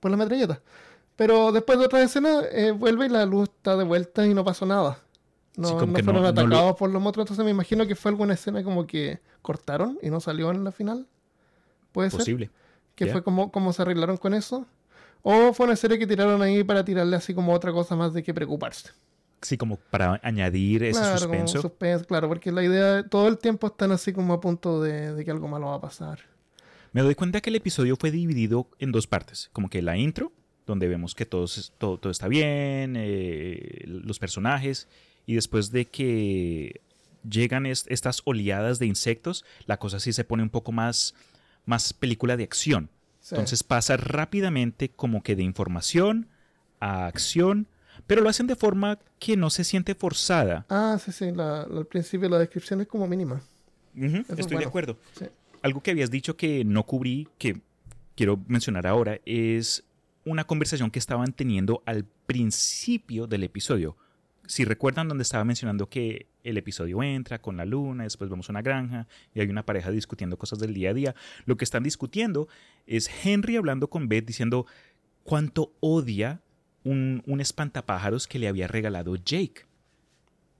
[0.00, 0.60] por la metralleta.
[1.16, 2.42] Pero después de otra escena
[2.76, 4.98] vuelve y la luz está de vuelta y no pasó nada.
[5.56, 7.24] No, no fueron atacados por los monstruos.
[7.24, 10.72] Entonces me imagino que fue alguna escena como que cortaron y no salió en la
[10.72, 11.06] final.
[11.92, 12.46] ¿Puede Posible.
[12.46, 12.54] ser?
[12.94, 14.66] Que fue como, como se arreglaron con eso.
[15.22, 18.22] O fue una serie que tiraron ahí para tirarle así como otra cosa más de
[18.22, 18.90] que preocuparse.
[19.40, 21.52] Sí, como para añadir ese Claro, suspenso.
[21.54, 25.14] como suspense, claro, porque la idea, todo el tiempo están así como a punto de,
[25.14, 26.20] de que algo malo va a pasar.
[26.96, 29.50] Me doy cuenta que el episodio fue dividido en dos partes.
[29.52, 30.32] Como que la intro,
[30.66, 34.88] donde vemos que todo, es- todo, todo está bien, eh, los personajes,
[35.26, 36.80] y después de que
[37.28, 41.14] llegan es- estas oleadas de insectos, la cosa sí se pone un poco más,
[41.66, 42.88] más película de acción.
[43.20, 43.34] Sí.
[43.34, 46.28] Entonces pasa rápidamente como que de información
[46.80, 47.66] a acción,
[48.06, 50.64] pero lo hacen de forma que no se siente forzada.
[50.70, 53.42] Ah, sí, sí, la- la- al principio la descripción es como mínima.
[53.94, 54.96] Estoy de acuerdo.
[55.18, 55.26] Sí.
[55.66, 57.60] Algo que habías dicho que no cubrí, que
[58.14, 59.82] quiero mencionar ahora, es
[60.24, 63.96] una conversación que estaban teniendo al principio del episodio.
[64.46, 68.62] Si recuerdan donde estaba mencionando que el episodio entra con la luna, después vemos una
[68.62, 71.14] granja y hay una pareja discutiendo cosas del día a día.
[71.46, 72.46] Lo que están discutiendo
[72.86, 74.66] es Henry hablando con Beth diciendo
[75.24, 76.42] cuánto odia
[76.84, 79.64] un, un espantapájaros que le había regalado Jake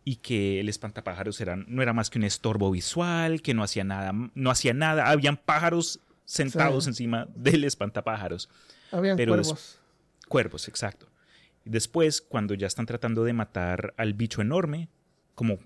[0.09, 3.83] y que el espantapájaros era, no era más que un estorbo visual, que no hacía
[3.83, 6.91] nada, no hacía nada, habían pájaros sentados Sí.
[6.91, 8.49] encima del espantapájaros.
[8.93, 9.81] Habían Pero es- cuervos.
[10.29, 11.09] Cuervos, exacto.
[11.65, 14.89] Y después, cuando ya están tratando de matar al bicho enorme,
[15.35, 15.59] como,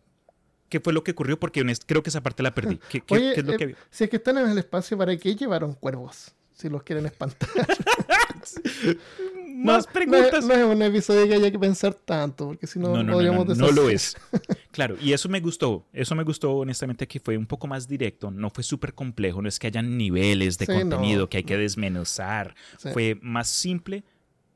[0.70, 1.38] ¿qué fue lo que ocurrió?
[1.38, 2.80] Porque creo que esa parte la perdí.
[2.90, 3.76] ¿Qué, qué- Oye, qué es lo eh, que había?
[3.90, 6.32] si es que están en el espacio, ¿para qué llevaron cuervos?
[6.54, 7.48] Si los quieren espantar.
[9.64, 10.30] Más No- preguntas.
[10.32, 13.12] No, es- no es un episodio que haya que pensar tanto, porque si no, No,
[13.12, 14.16] podríamos no, no lo es.
[14.72, 15.84] Claro, y eso me gustó.
[15.92, 18.30] Eso me gustó, honestamente, que fue un poco más directo.
[18.30, 19.42] No fue súper complejo.
[19.42, 21.28] No es que hayan niveles de Sí, contenido no.
[21.28, 22.54] que hay que desmenuzar.
[22.78, 22.88] Sí.
[22.92, 24.04] Fue más simple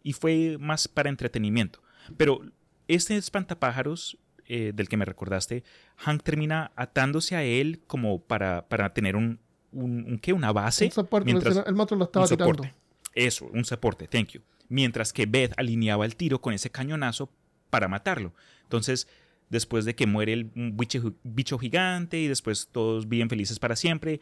[0.02, 1.80] y fue más para entretenimiento.
[2.16, 2.40] Pero
[2.86, 5.64] este espantapájaros eh, del que me recordaste,
[5.96, 9.40] Hank termina atándose a él como para, para tener un,
[9.72, 10.32] un, un- ¿qué?
[10.34, 10.84] Una base.
[10.84, 12.62] Un soporte, mientras- el monstruo lo estaba un soporte.
[12.62, 12.78] tirando.
[13.14, 14.42] Eso, un soporte, thank you.
[14.68, 17.30] Mientras que Beth alineaba el tiro con ese cañonazo
[17.70, 18.32] para matarlo.
[18.62, 19.08] Entonces,
[19.50, 24.20] después de que muere el bicho, gigante y después todos viven felices para siempre,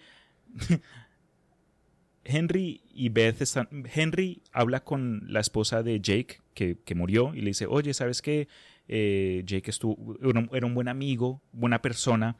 [2.24, 3.68] Henry y Beth están.
[3.92, 8.22] Henry habla con la esposa de Jake, que, que murió, y le dice: Oye, ¿sabes
[8.22, 8.48] qué?
[8.88, 10.16] Eh, Jake estuvo,
[10.52, 12.37] era un buen amigo, buena persona.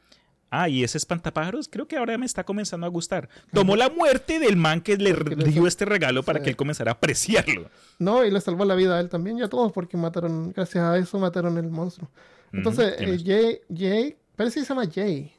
[0.55, 3.27] Ah, y ese espantapájaros creo que ahora me está comenzando a gustar.
[3.51, 5.13] Tomó la muerte del man que le
[5.51, 6.43] dio este regalo para Sí.
[6.43, 7.69] que él comenzara a apreciarlo.
[7.97, 10.83] No, y le salvó la vida a él también y a todos, porque mataron, gracias
[10.83, 12.07] a eso mataron el monstruo.
[12.51, 15.31] Entonces, eh, Jay, Jay, parece que se llama Jay.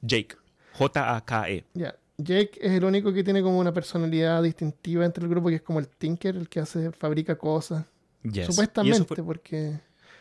[0.00, 0.36] Jake.
[0.72, 1.64] J-A-K-E.
[1.74, 1.94] Ya.
[2.18, 5.62] Jake es el único que tiene como una personalidad distintiva entre el grupo, que es
[5.62, 7.84] como el Tinker, el que hace, fabrica cosas.
[8.22, 8.46] Yes.
[8.46, 9.78] Supuestamente, fue- porque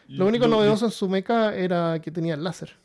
[0.10, 2.76] lo único novedoso en su mecha era que tenía el láser.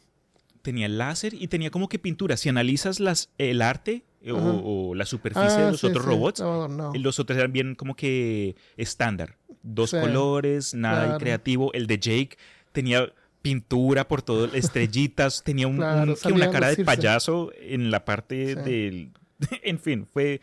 [0.62, 2.37] Tenía láser y tenía como que pintura.
[2.37, 6.05] Si analizas las, el arte eh, o, o la superficie Ah, de los sí, otros
[6.05, 6.94] sí, robots, estaba adornado.
[6.94, 9.37] eh, los otros eran bien como que estándar.
[9.62, 11.18] Dos Sí, colores, nada claro.
[11.18, 11.73] creativo.
[11.73, 12.37] El de Jake
[12.73, 18.55] tenía pintura por todo, estrellitas, tenía un, Claro, una cara de payaso en la parte
[18.55, 19.12] del...
[19.62, 20.40] en fin, fue...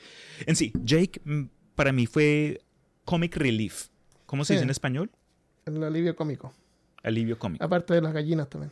[0.47, 1.43] En sí, Jake mm,
[1.75, 2.61] para mí fue
[3.05, 3.89] comic relief.
[4.25, 5.11] ¿Cómo se dice en español?
[5.67, 6.53] El alivio cómico.
[7.03, 7.63] Alivio cómico.
[7.63, 8.71] Aparte de las gallinas también.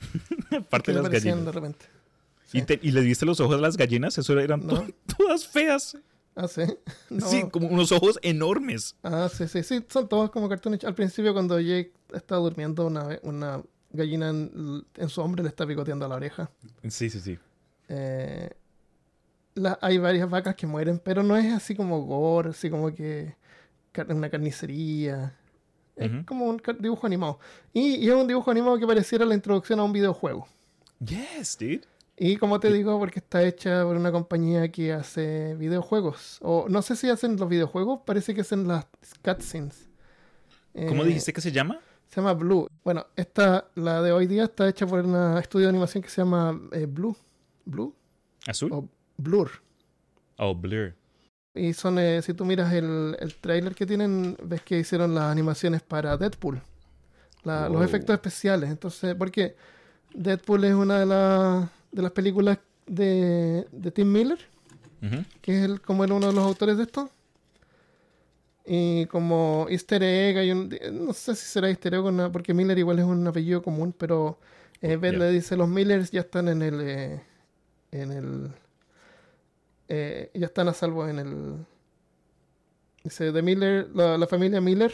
[0.58, 1.44] Aparte de las gallinas.
[1.44, 1.86] de repente.
[2.52, 4.16] ¿Y, te- y les viste los ojos a las gallinas?
[4.18, 4.74] Eso eran No.
[4.74, 4.86] to-
[5.18, 5.96] todas feas.
[6.34, 6.62] Ah, sí.
[7.10, 7.26] No.
[7.28, 8.94] Sí, como unos ojos enormes.
[9.02, 9.84] Ah, sí, sí, sí.
[9.88, 10.84] Son todos como cartones.
[10.84, 15.66] Al principio, cuando Jake está durmiendo, una, una gallina en, en su hombro le está
[15.66, 16.50] picoteando la oreja.
[16.88, 17.38] Sí, sí, sí.
[17.88, 18.50] Eh,
[19.54, 23.34] la- hay varias vacas que mueren, pero no es así como gore, así como que
[23.92, 25.34] car- una carnicería.
[25.96, 27.38] Es como un dibujo animado.
[27.72, 30.46] Y, y es un dibujo animado que pareciera la introducción a un videojuego.
[31.04, 31.82] Yes, dude.
[32.18, 36.38] Y como te digo, porque está hecha por una compañía que hace videojuegos.
[36.42, 38.86] O no sé si hacen los videojuegos, parece que hacen las
[39.22, 39.88] cutscenes.
[40.88, 41.78] ¿Cómo Eh, dijiste que se llama?
[42.08, 42.68] Se llama Blue.
[42.84, 46.22] Bueno, esta, la de hoy día está hecha por un estudio de animación que se
[46.22, 47.16] llama eh, Blue.
[47.64, 47.94] Blue
[48.46, 48.70] ¿Azul?
[48.72, 49.50] o Blur.
[50.38, 50.94] Oh, Blur.
[51.56, 55.24] Y son, eh, si tú miras el, el trailer que tienen, ves que hicieron las
[55.24, 56.60] animaciones para Deadpool.
[57.44, 58.70] La- Los efectos especiales.
[58.70, 59.56] Entonces, porque
[60.14, 64.38] Deadpool es una de, las de las películas de, de Tim Miller,
[65.40, 67.08] que es el, como era uno de los autores de esto.
[68.68, 72.52] Y como easter egg, hay un, no sé si será easter egg o no, porque
[72.52, 74.38] Miller igual es un apellido común, pero
[74.82, 76.80] eh, Beth le dice, los Millers ya están en el...
[76.80, 77.22] eh,
[77.92, 78.50] en el
[79.88, 81.54] eh, ya están a salvo en el...
[83.04, 84.92] Dice, de Miller, la, la familia Miller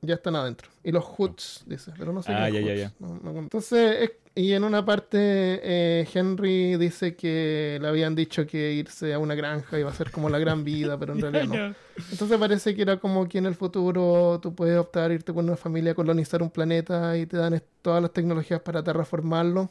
[0.00, 0.68] ya están adentro.
[0.82, 2.92] Y los hoods, dice, pero no sé ah, ya, ya, ya.
[3.36, 9.18] Entonces, y en una parte eh, Henry dice que le habían dicho que irse a
[9.18, 11.74] una granja iba a ser como la gran vida, pero en realidad no.
[12.10, 15.56] Entonces parece que era como que en el futuro tú puedes optar irte con una
[15.56, 19.70] familia a colonizar un planeta y te dan todas las tecnologías para terraformarlo.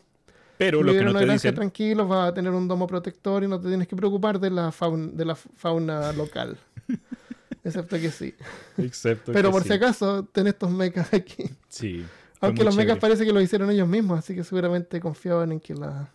[0.59, 1.55] Pero lo que no te dicen...
[1.55, 4.73] tranquilo, vas a tener un domo protector y no te tienes que preocupar de la
[4.73, 6.57] fauna, de la fauna local.
[7.63, 8.35] Excepto que sí.
[8.77, 11.49] Excepto Pero por si acaso, ten estos mechas aquí.
[11.69, 12.05] Sí.
[12.41, 15.75] Aunque los mechas parece que lo hicieron ellos mismos, así que seguramente confiaban en que
[15.75, 16.09] la,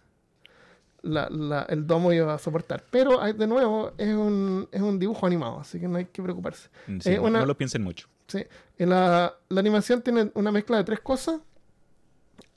[1.00, 2.84] la, el domo iba a soportar.
[2.90, 6.68] Pero de nuevo, es un, es un dibujo animado, así que no hay que preocuparse.
[7.00, 8.08] Sí, no, lo piensen mucho.
[8.26, 8.44] Sí.
[8.76, 11.40] La, la animación tiene una mezcla de tres cosas.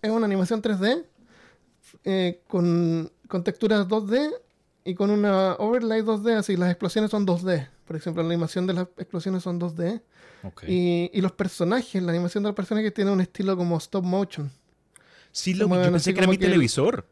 [0.01, 1.05] Es una animación 3D
[2.03, 4.33] eh, con, con texturas 2D
[4.85, 7.67] y con una overlay 2D, así las explosiones son 2D.
[7.85, 10.01] Por ejemplo, la animación de las explosiones son 2D.
[10.67, 14.51] Y, y, los personajes, la animación de los personajes tiene un estilo como stop motion.
[15.31, 17.05] Sí, lo, yo pensé que era mi televisor.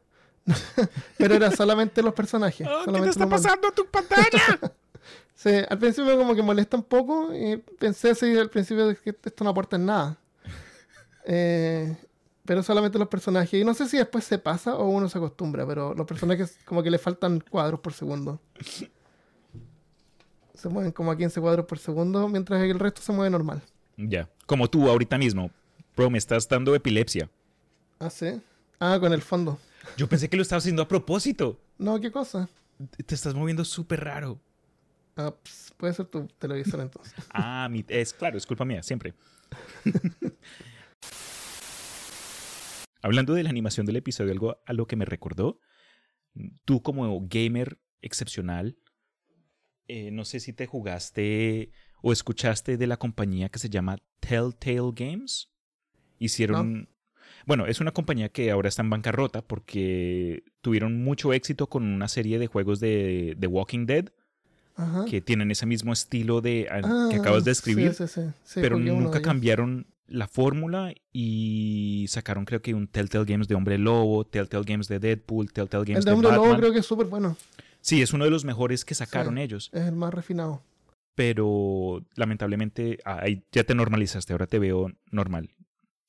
[1.18, 2.68] Pero era solamente los personajes.
[2.86, 4.60] ¿Qué te está pasando a tu pantalla?
[5.36, 9.44] sí, al principio como que molesta un poco y pensé así al principio que esto
[9.44, 10.18] no aporta en nada.
[11.26, 11.96] Eh,
[12.46, 13.60] pero solamente los personajes.
[13.60, 16.84] Y no sé si después se pasa o uno se acostumbra, pero los personajes como
[16.84, 18.40] que le faltan cuadros por segundo.
[20.54, 23.62] Se mueven como a 15 cuadros por segundo, mientras el resto se mueve normal.
[23.98, 25.52] Ya, como tú ahorita mismo.
[25.96, 27.30] Bro, me estás dando epilepsia.
[28.00, 28.42] Ah, sí.
[28.80, 29.60] Ah, con el fondo.
[29.98, 31.60] Yo pensé que lo estabas haciendo a propósito.
[31.78, 32.50] No, ¿qué cosa?
[33.06, 34.40] Te estás moviendo súper raro.
[35.16, 37.14] Ah, pues, puede ser tu televisor entonces.
[37.32, 39.14] ah, es claro, es culpa mía, siempre.
[43.06, 45.60] Hablando de la animación del episodio, algo a lo que me recordó,
[46.66, 48.80] tú como gamer excepcional,
[49.88, 51.70] eh, no sé si te jugaste
[52.02, 55.52] o escuchaste de la compañía que se llama Telltale Games.
[56.18, 56.90] Hicieron...
[57.46, 62.08] Bueno, es una compañía que ahora está en bancarrota porque tuvieron mucho éxito con una
[62.08, 64.06] serie de juegos de The Walking Dead.
[65.08, 67.96] que tienen ese mismo estilo de ah, que acabas de escribir,
[68.56, 74.26] pero nunca cambiaron la fórmula y sacaron creo que un Telltale Games de Hombre Lobo,
[74.26, 77.38] Telltale Games de Deadpool, Telltale Games de, de Hombre Lobo creo que es súper bueno.
[77.82, 79.70] Sí, es uno de los mejores que sacaron ellos.
[79.74, 80.64] Es el más refinado.
[81.14, 85.52] Pero lamentablemente ah, ahí ya te normalizaste, ahora te veo normal.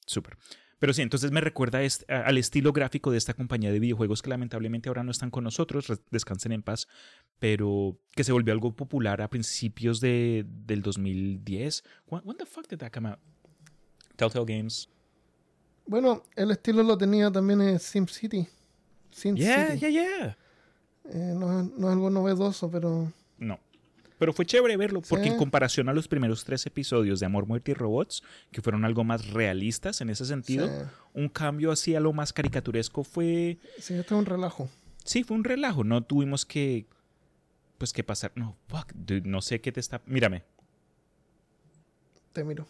[0.07, 0.37] Súper.
[0.79, 4.89] Pero sí, entonces me recuerda al estilo gráfico de esta compañía de videojuegos que lamentablemente
[4.89, 6.87] ahora no están con nosotros, descansen en paz,
[7.39, 11.83] pero que se volvió algo popular a principios de, del 2010.
[12.07, 13.19] When, the fuck did that come out?
[14.17, 14.89] Telltale Games.
[15.87, 18.49] Bueno, el estilo lo tenía también en SimCity.
[19.11, 20.39] Sim yeah, yeah, yeah.
[21.05, 23.13] Eh, no, no, es algo novedoso, pero...
[23.39, 23.61] No.
[24.19, 27.73] Pero fue chévere verlo, porque en comparación a los primeros tres episodios de Amor, Muerte
[27.73, 30.71] y Robots, que fueron algo más realistas en ese sentido,
[31.13, 33.59] un cambio así a lo más caricaturesco fue...
[33.79, 34.71] Sí, esto es un relajo.
[35.05, 35.85] Sí, fue un relajo.
[35.85, 36.87] No tuvimos que...
[37.79, 38.33] Pues que pasar...
[38.35, 38.93] No, fuck,
[39.25, 40.01] no sé qué te está...
[40.07, 40.43] Mírame.
[42.33, 42.67] Te miro.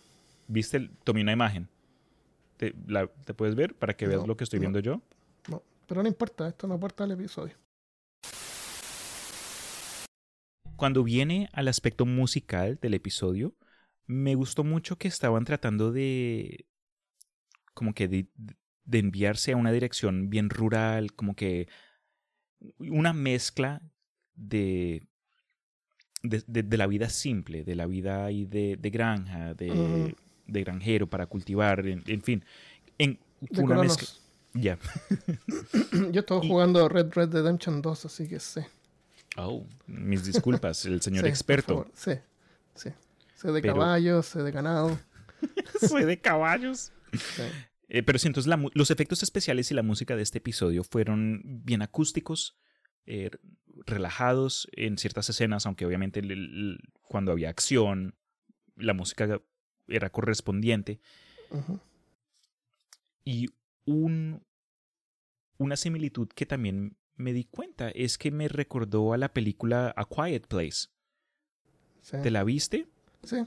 [0.49, 0.91] ¿Viste?
[1.05, 1.69] Tomé una imagen.
[2.57, 5.03] ¿Te, la, ¿Te puedes ver para que veas lo que estoy viendo yo?
[5.49, 7.55] No, pero no importa, esto no aporta al episodio.
[10.77, 13.55] Cuando viene al aspecto musical del episodio,
[14.07, 16.67] me gustó mucho que estaban tratando de
[17.75, 18.29] como que de,
[18.85, 21.69] de, enviarse a una dirección bien rural, como que
[22.79, 23.83] una mezcla
[24.35, 25.07] de
[26.23, 30.15] de, de, la vida simple, de la vida ahí de, de granja, de,
[30.47, 32.45] de granjero para cultivar, en, fin.
[32.99, 33.19] En
[33.51, 34.09] una mezcla.
[34.55, 34.79] Ya.
[36.13, 38.67] Yo estoy jugando Red Red Redemption 2, así que sé.
[39.37, 41.87] Oh, mis disculpas, el señor experto.
[41.95, 42.13] Sí,
[42.75, 42.91] sí.
[43.35, 44.99] Sé de caballos, sé de ganado.
[45.89, 46.93] Soy de caballos.
[47.89, 51.83] Eh, pero sí, entonces los efectos especiales y la música de este episodio fueron bien
[51.83, 52.59] acústicos,
[53.05, 53.31] eh,
[53.85, 56.23] relajados en ciertas escenas, aunque obviamente
[57.03, 58.15] cuando había acción,
[58.75, 59.41] la música
[59.89, 61.01] era correspondiente.
[63.25, 63.49] Y
[63.85, 64.43] un,
[65.59, 70.05] una similitud que también me di cuenta es que me recordó a la película A
[70.05, 70.89] Quiet Place.
[72.23, 72.87] ¿Te la viste?
[73.25, 73.39] Sí.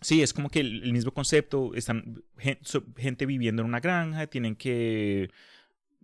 [0.00, 1.74] Sí, es como que el, mismo concepto.
[1.74, 2.24] Están
[2.96, 5.30] gente viviendo en una granja, tienen que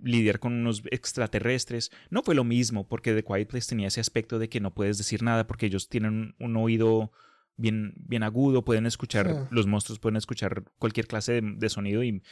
[0.01, 1.91] lidiar con unos extraterrestres.
[2.09, 4.99] No fue lo mismo, porque The Quiet Place tenía ese aspecto de que no puedes
[4.99, 7.11] decir nada porque ellos tienen un oído
[7.59, 12.23] bien, bien agudo, pueden escuchar, los monstruos pueden escuchar cualquier clase de, sonido y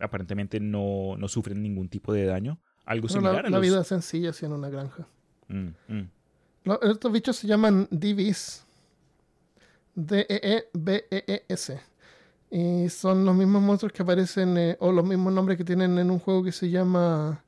[0.00, 2.58] aparentemente no, no, sufren ningún tipo de daño.
[2.86, 5.06] Algo similar la, a La vida sencilla así en una granja.
[5.48, 6.10] Mm, mm.
[6.82, 8.64] estos bichos se llaman DVs.
[9.94, 11.80] D-E-E-B-E-E-S.
[12.50, 16.10] Y son los mismos monstruos que aparecen, eh, o los mismos nombres que tienen en
[16.10, 17.44] un juego que se llama.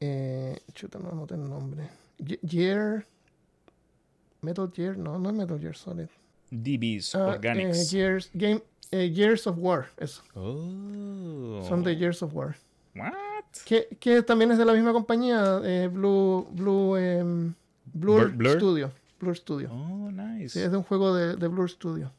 [0.00, 1.88] Eh, chuta, no anoté el nombre.
[2.42, 3.06] Gear.
[4.44, 6.06] Metal Gear, no, no es Metal Gear Solid.
[6.50, 7.78] DBs Ah, Organics.
[7.78, 10.22] eh, Gears, Game, eh, Gears of War, eso.
[10.34, 11.64] oh.
[11.68, 12.56] Son de Gears of War.
[12.94, 13.12] What?
[13.64, 17.54] Que, que también es de la misma compañía, eh, Blue, Blue, em,
[17.92, 18.56] Blur, Blur-?
[18.56, 18.90] Studio.
[19.20, 19.70] Blur Studio.
[19.72, 20.50] Oh, nice.
[20.50, 22.12] Sí, es de un juego de, de Blur Studio.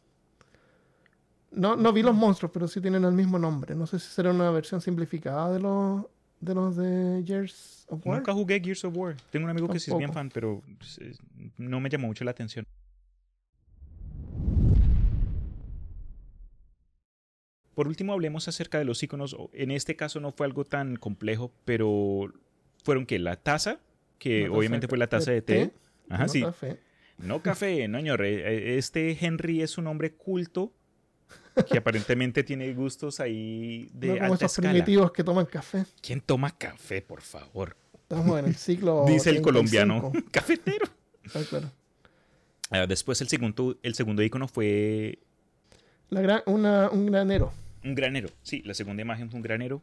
[1.52, 3.76] No, no vi los monstruos, pero sí tienen el mismo nombre.
[3.76, 6.04] No sé si será una versión simplificada de los
[6.42, 8.18] de los de Gears of War.
[8.18, 9.16] Nunca jugué Gears of War.
[9.30, 10.20] Tengo un amigo que sí es bien Tampoco.
[10.20, 10.62] fan, pero
[11.00, 11.16] eh,
[11.58, 12.66] no me llamó mucho la atención.
[17.74, 19.36] Por último, hablemos acerca de los iconos.
[19.52, 22.32] En este caso no fue algo tan complejo, pero
[22.84, 23.80] fueron que la taza,
[24.18, 25.74] que obviamente fue la taza de té.
[26.10, 26.42] Ajá, no sí.
[26.42, 26.80] café.
[27.18, 28.24] No café, no, señor.
[28.24, 30.72] Eh, Este Henry es un hombre culto
[31.70, 34.70] que aparentemente tiene gustos ahí de no como alta escala.
[34.70, 35.86] primitivos que toman café.
[36.02, 37.76] ¿Quién toma café, por favor?
[37.94, 39.04] Estamos en el ciclo.
[39.08, 39.44] Dice el 35.
[39.44, 40.12] colombiano.
[40.32, 40.86] Cafetero.
[41.50, 41.72] Claro.
[42.72, 45.20] Ah, después el segundo, el segundo icono fue
[46.10, 47.52] La gran, una, un granero.
[47.84, 48.30] un granero.
[48.42, 49.82] Sí, la segunda imagen fue un granero,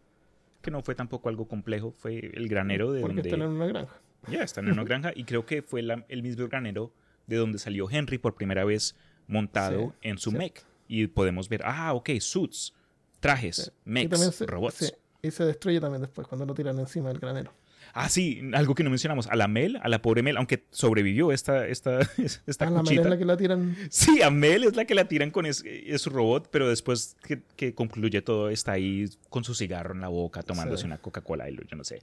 [0.61, 3.29] que no fue tampoco algo complejo, fue el granero de Porque donde...
[3.29, 3.95] están en una granja.
[4.29, 6.93] Ya, están en una granja y creo que fue la- el mismo granero
[7.27, 8.95] de donde salió Henry por primera vez
[9.27, 10.63] montado Sí, en su mech.
[10.89, 12.75] Y podemos ver, ah, ok, suits,
[13.21, 13.71] trajes, Sí.
[13.85, 14.95] Mechs, se, robots.
[15.23, 17.53] y se destruye también después cuando lo tiran encima del granero.
[17.95, 21.31] Ah, sí, algo que no mencionamos, a la Mel, a la pobre Mel, aunque sobrevivió
[21.31, 22.01] esta, esta,
[22.47, 23.03] esta Ah, la cuchita.
[23.03, 23.77] en la que la tiran.
[23.91, 27.17] Sí, a Mel es la que la tiran con es, es su robot, pero después
[27.23, 30.87] que, que concluye todo está ahí con su cigarro en la boca, tomándose Sí.
[30.87, 32.01] una Coca-Cola, y lo- yo no sé.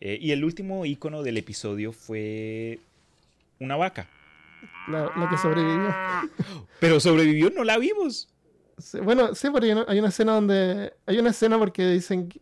[0.00, 2.80] Eh, y el último icono del episodio fue
[3.60, 4.08] una vaca.
[4.88, 5.94] La, la que sobrevivió.
[6.80, 8.28] Pero sobrevivió, no la vimos.
[8.78, 10.92] Sí, bueno, sí, porque hay una, hay una escena donde.
[11.06, 12.28] Hay una escena porque dicen.
[12.28, 12.40] que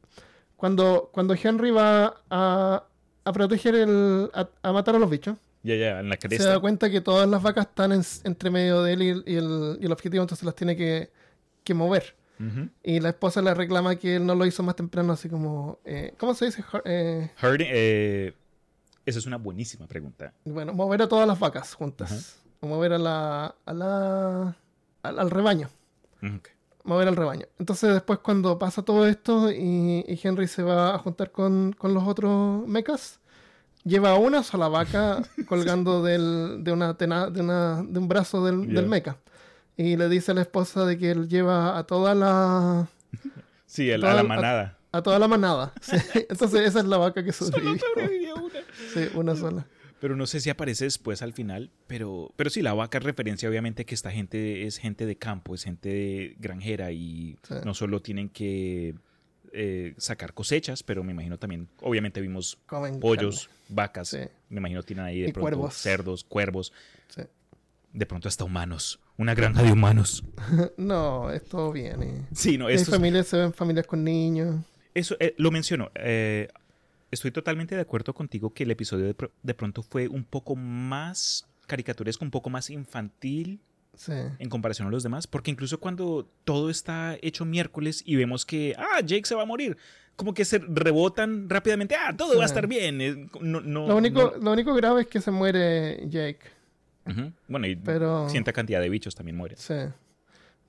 [0.56, 2.84] Cuando, cuando Henry va a,
[3.24, 4.30] a proteger el.
[4.34, 6.60] A, a matar a los bichos, Ya, ya, en la se da cresta.
[6.60, 9.78] cuenta que todas las vacas están en- entre medio de él y, el- y el,
[9.80, 11.10] y el objetivo, entonces las tiene que,
[11.64, 12.14] que mover.
[12.82, 15.78] Y la esposa le reclama que él no lo hizo más temprano, así como.
[15.86, 16.62] eh, ¿Cómo se dice?
[16.84, 18.34] Eh, Herding, eh,
[19.06, 20.34] esa es una buenísima pregunta.
[20.44, 22.38] bueno, mover a todas las vacas juntas.
[22.60, 23.54] O mover a la.
[23.64, 24.56] A la
[25.02, 25.70] al, al rebaño.
[26.22, 26.40] Ujú.
[26.86, 27.46] Mover al rebaño.
[27.58, 31.92] Entonces después cuando pasa todo esto y, y Henry se va a juntar con, con
[31.92, 33.20] los otros mechas,
[33.84, 38.44] lleva a una sola vaca colgando del, de, una tena- de, una, de un brazo
[38.44, 39.16] del, del mecha.
[39.76, 42.88] Y le dice a la esposa de que él lleva a toda la,
[43.66, 44.78] Sí, el- a Todo la manada.
[44.92, 45.72] a toda la manada.
[45.82, 45.96] Sí.
[46.30, 47.78] Entonces esa es la vaca que sobrevivió.
[47.94, 48.60] Sobrevivió una.
[48.94, 49.66] Sí, una sola.
[50.06, 51.68] Pero no sé si aparece después al final.
[51.88, 55.52] Pero, pero sí, la vaca es referencia, obviamente, que esta gente es gente de campo,
[55.52, 57.54] es gente de granjera y Sí.
[57.64, 58.94] no solo tienen que
[59.52, 64.18] eh, sacar cosechas, pero me imagino también, obviamente vimos Comen pollos, vacas, Sí.
[64.48, 65.74] me imagino tienen ahí de Y pronto cuervos.
[65.74, 66.72] cerdos, cuervos,
[67.92, 69.00] de pronto hasta humanos.
[69.16, 70.22] Una granja de humanos.
[70.76, 72.26] No, esto viene.
[72.32, 74.62] Sí, no, Hay es- familias, se ven familias con niños.
[74.94, 75.90] Eso eh, lo menciono.
[75.96, 76.46] eh,
[77.16, 81.46] estoy totalmente de acuerdo contigo que el episodio de, de pronto fue un poco más
[81.66, 83.60] caricaturesco, un poco más infantil
[83.96, 84.12] Sí.
[84.38, 88.74] en comparación a los demás, porque incluso cuando todo está hecho miércoles y vemos que,
[88.76, 89.78] ah, Jake se va a morir,
[90.16, 93.00] como que se rebotan rápidamente, ah, todo va a estar bien.
[93.00, 96.40] eh, No, no- Lo único, no- lo único grave es que se muere Jake.
[97.48, 99.56] Bueno, y Pero- cierta cantidad de bichos también mueren.
[99.56, 99.74] Sí,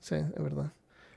[0.00, 0.72] sí, es verdad.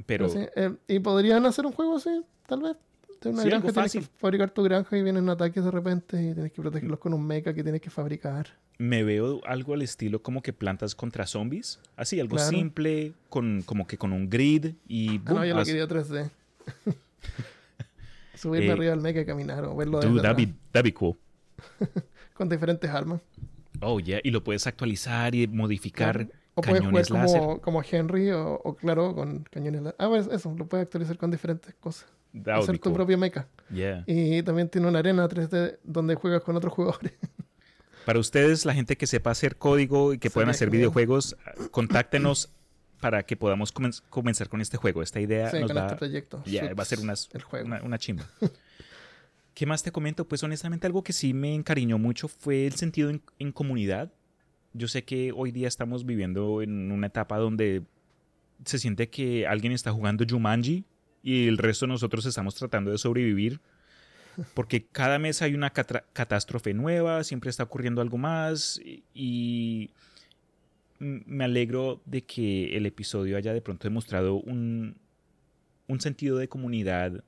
[0.05, 2.09] Pero sí, eh, y podrían hacer un juego así,
[2.45, 2.75] tal vez.
[3.21, 6.33] De una Sí, granja, tienes que fabricar tu granja y vienen ataques de repente y
[6.33, 8.47] tienes que protegerlos con un mecha que tienes que fabricar.
[8.79, 12.49] me veo algo al estilo como que plantas contra zombies, así, algo Claro.
[12.49, 15.17] simple, con, como que con un grid y...
[15.17, 16.31] Ah, no, boom, yo lo quería 3D.
[18.35, 21.15] Subirme Eh, arriba del mecha y caminar o verlo Dude, that'd be, that'd be cool.
[22.33, 23.21] con diferentes armas.
[23.81, 24.19] Oh, yeah.
[24.23, 26.31] Y lo puedes actualizar y modificar Claro.
[26.53, 27.39] O puedes jugar cañones láser.
[27.39, 29.95] como, como Henry o, o, claro, con cañones láser.
[29.99, 32.07] Ah, pues eso, lo puedes actualizar con diferentes cosas.
[32.45, 32.93] Hacer tu cool.
[32.93, 33.47] propio mecha.
[33.69, 34.03] Yeah.
[34.07, 37.11] Y también tiene una arena 3D donde juegas con otros jugadores.
[38.05, 40.79] Para ustedes, la gente que sepa hacer código y que puedan Sería hacer genial.
[40.79, 41.35] videojuegos,
[41.71, 42.49] contáctenos
[42.99, 45.01] para que podamos comen- comenzar con este juego.
[45.03, 46.43] Esta idea Sí, nos con va, este proyecto.
[46.45, 47.65] ya, Suits, va a ser unas- el juego.
[47.67, 48.25] una, una chimba.
[49.53, 50.27] ¿Qué más te comento?
[50.27, 54.11] Pues honestamente algo que sí me encariñó mucho fue el sentido en, en comunidad.
[54.73, 57.83] Yo sé que hoy día estamos viviendo en una etapa donde
[58.65, 60.85] se siente que alguien está jugando Jumanji
[61.23, 63.59] y el resto nosotros estamos tratando de sobrevivir.
[64.53, 68.79] Porque cada mes hay una catástrofe nueva, siempre está ocurriendo algo más
[69.13, 69.91] y,
[70.99, 74.95] me alegro de que el episodio haya de pronto demostrado un,
[75.87, 77.23] un sentido de comunidad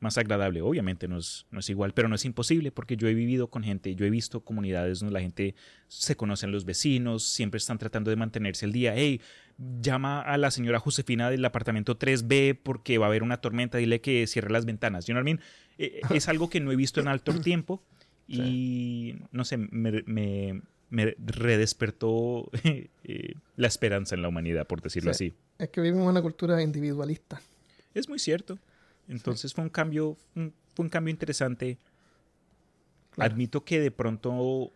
[0.00, 0.62] más agradable.
[0.62, 3.62] Obviamente no es, no es igual, pero no es imposible porque yo he vivido con
[3.62, 5.54] gente, yo he visto comunidades donde la gente
[5.88, 8.94] se conoce a los vecinos, siempre están tratando de mantenerse el día.
[8.96, 9.20] Hey,
[9.58, 14.00] llama a la señora Josefina del apartamento 3B porque va a haber una tormenta, dile
[14.00, 15.06] que cierre las ventanas.
[15.06, 15.40] You know what
[15.78, 17.82] eh, Es algo que no he visto en alto tiempo
[18.28, 20.62] y no sé, me, me,
[21.24, 22.50] redespertó
[23.04, 25.34] eh, la esperanza en la humanidad, por decirlo así.
[25.58, 27.40] Es que vivimos una cultura individualista.
[27.94, 28.58] Es muy cierto.
[29.08, 31.78] Entonces fue un cambio, fue un cambio interesante.
[33.16, 34.70] Admito que de pronto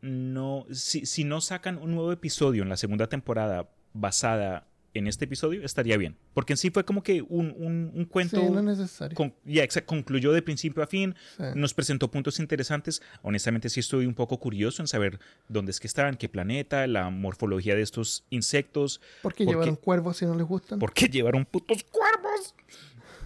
[0.00, 3.68] no, si, si, no sacan un nuevo episodio en la segunda temporada
[3.98, 6.16] basada en este episodio, estaría bien.
[6.34, 7.54] Porque en sí fue como que un,
[7.94, 8.40] un, cuento.
[8.40, 9.34] Sí, no necesario.
[9.44, 11.14] ya concluyó de principio a fin,
[11.54, 13.02] nos presentó puntos interesantes.
[13.22, 15.18] Honestamente, sí estoy un poco curioso en saber
[15.48, 19.00] dónde es que estaban, qué planeta, la morfología de estos insectos.
[19.22, 20.78] ¿Por qué llevaron cuervos si no les gustan?
[20.78, 22.54] ¿Por qué llevaron putos cuervos?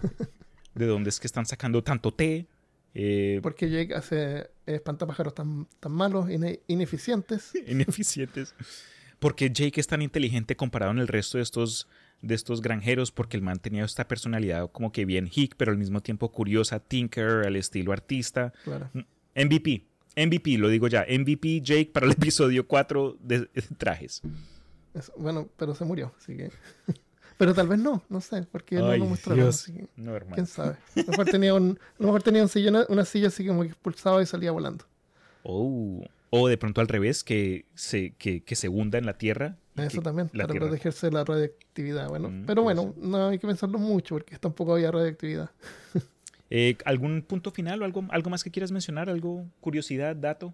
[0.75, 2.47] de dónde es que están sacando tanto té.
[2.95, 6.27] Eh, Porque Jake hace espantapájaros tan, tan malos,
[6.67, 7.51] ineficientes.
[7.67, 8.53] ineficientes.
[9.23, 11.87] Porque Jake es tan inteligente comparado en el resto de estos,
[12.21, 15.77] de estos granjeros, porque el man tenía esta personalidad como que bien hick, pero al
[15.77, 18.51] mismo tiempo curiosa, tinker, al estilo artista.
[18.65, 18.89] Claro.
[19.33, 19.85] MVP.
[20.17, 21.05] MVP, lo digo ya.
[21.07, 23.47] MVP Jake para el episodio 4 de,
[23.77, 24.21] trajes.
[25.15, 26.51] bueno, pero se murió, así que.
[27.37, 29.49] Pero tal vez no, no sé, porque no lo mostraron.
[29.95, 30.35] no, hermano.
[30.35, 30.77] ¿Quién sabe?
[30.95, 33.69] A lo mejor tenía, un, a lo mejor tenía un una silla así como que
[33.69, 34.85] expulsaba y salía volando.
[35.43, 36.03] Oh.
[36.35, 39.55] O de pronto al revés, que se, que, que se hunda en la tierra.
[39.75, 42.09] Eso también, para protegerse de la radioactividad.
[42.09, 45.51] Bueno, mm, pero bueno, no hay que pensarlo mucho porque tampoco había radioactividad.
[46.55, 49.09] Eh, ¿Algún punto final o algo, algo más que quieras mencionar?
[49.09, 50.53] ¿Algo, curiosidad, dato?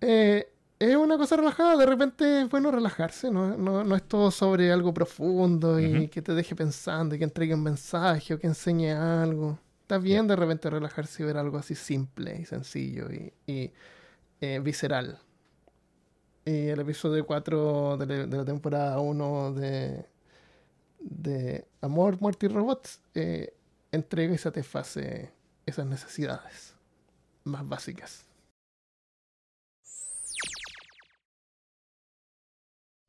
[0.00, 0.48] Eh,
[0.80, 4.72] es una cosa relajada, de repente es bueno relajarse, no, no, no es todo sobre
[4.72, 8.90] algo profundo y que te deje pensando y que entregue un mensaje o que enseñe
[8.90, 9.60] algo.
[9.82, 13.08] Está bien de repente relajarse y ver algo así simple y sencillo
[13.46, 13.70] y,
[14.42, 15.20] eh, visceral.
[16.44, 20.04] Y el episodio 4 de, la temporada 1 de,
[20.98, 23.54] de Amor, Muerte y Robots eh,
[23.92, 25.30] entrega y satisface
[25.64, 26.74] esas necesidades
[27.44, 28.26] más básicas.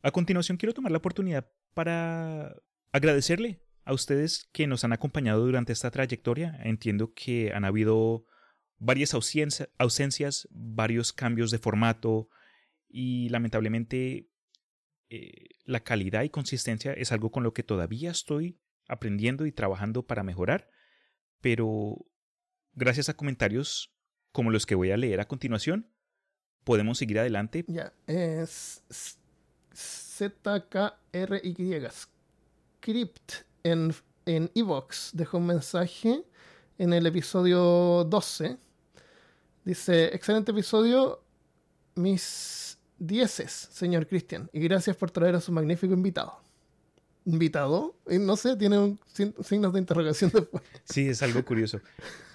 [0.04, 2.56] A continuación quiero tomar la oportunidad para
[2.92, 6.60] agradecerle a ustedes que nos han acompañado durante esta trayectoria.
[6.64, 8.28] Entiendo que han habido
[8.84, 12.30] varias ausencias, varios cambios de formato
[12.90, 14.30] y lamentablemente
[15.10, 20.06] eh, la calidad y consistencia es algo con lo que todavía estoy aprendiendo y trabajando
[20.06, 20.70] para mejorar,
[21.40, 22.06] pero
[22.74, 23.96] gracias a comentarios
[24.32, 25.90] como los que voy a leer a continuación,
[26.64, 27.64] podemos seguir adelante.
[27.68, 28.84] Ya, es
[29.74, 31.88] ZKRY.
[31.92, 33.94] Script en,
[34.26, 36.24] en Evox dejó un mensaje
[36.78, 38.58] en el episodio 12.
[39.66, 41.24] Dice, excelente episodio,
[41.96, 46.42] mis dieces, señor Cristian, y gracias por traer a su magnífico invitado.
[47.26, 47.96] ¿Invitado?
[48.06, 49.00] No sé, tiene un
[49.42, 50.64] signos de interrogación después.
[50.84, 51.80] Sí, es algo curioso.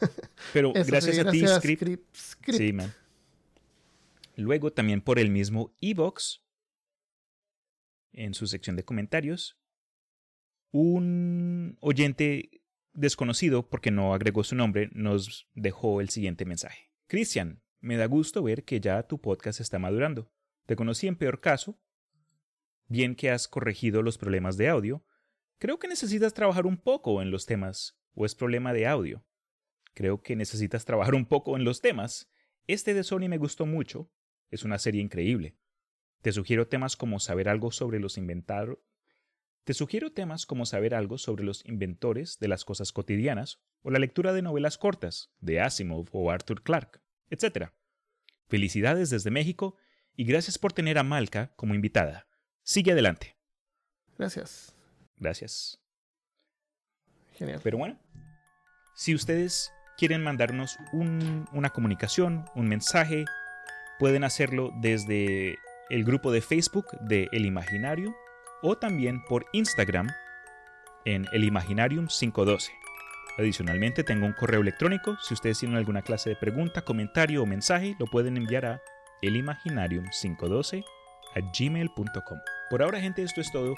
[0.55, 2.17] Pero gracias, a ti, Script.
[2.47, 2.95] Sí, man.
[4.37, 6.43] Luego también por el mismo Evox
[8.13, 9.59] en su sección de comentarios,
[10.71, 12.63] un oyente
[12.95, 16.88] desconocido, porque no agregó su nombre, nos dejó el siguiente mensaje.
[17.09, 20.31] Cristian, me da gusto ver que ya tu podcast está madurando.
[20.67, 21.81] Te conocí en peor caso.
[22.87, 25.07] Bien que has corregido los problemas de audio.
[25.59, 29.25] Creo que necesitas trabajar un poco en los temas, o es problema de audio.
[29.95, 32.31] Creo que necesitas trabajar un poco en los temas.
[32.67, 34.13] Este de Sony me gustó mucho.
[34.51, 35.57] Es una serie increíble.
[36.21, 38.19] Te sugiero temas como saber algo sobre los.
[39.69, 43.99] Te sugiero temas como saber algo sobre los inventores de las cosas cotidianas o la
[43.99, 47.69] lectura de novelas cortas de Asimov o Arthur Clarke, etc.
[48.47, 49.77] Felicidades desde México
[50.17, 52.27] y gracias por tener a Malca como invitada.
[52.63, 53.37] Sigue adelante.
[54.17, 54.75] Gracias.
[55.19, 55.79] Gracias.
[57.35, 57.61] Genial.
[57.63, 58.01] Pero bueno,
[58.97, 63.27] si ustedes quieren mandarnos una comunicación, un mensaje,
[63.99, 65.59] pueden hacerlo desde
[65.91, 68.17] el grupo de Facebook de El Imaginario
[68.63, 70.09] o también por Instagram
[71.05, 72.73] en El Imaginarium 512.
[73.39, 77.95] Adicionalmente tengo un correo electrónico, si ustedes tienen alguna clase de pregunta, comentario o mensaje,
[77.99, 78.83] lo pueden enviar a
[79.23, 80.85] elimaginarium512
[81.35, 82.39] a gmail.com.
[82.71, 83.75] Por ahora gente, esto es todo.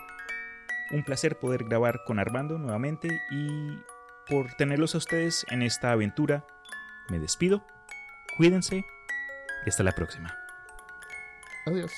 [0.92, 3.68] Un placer poder grabar con Armando nuevamente y
[4.28, 6.46] por tenerlos a ustedes en esta aventura,
[7.08, 7.64] me despido.
[8.36, 8.84] Cuídense
[9.66, 10.34] y hasta la próxima.
[11.66, 11.92] Adiós.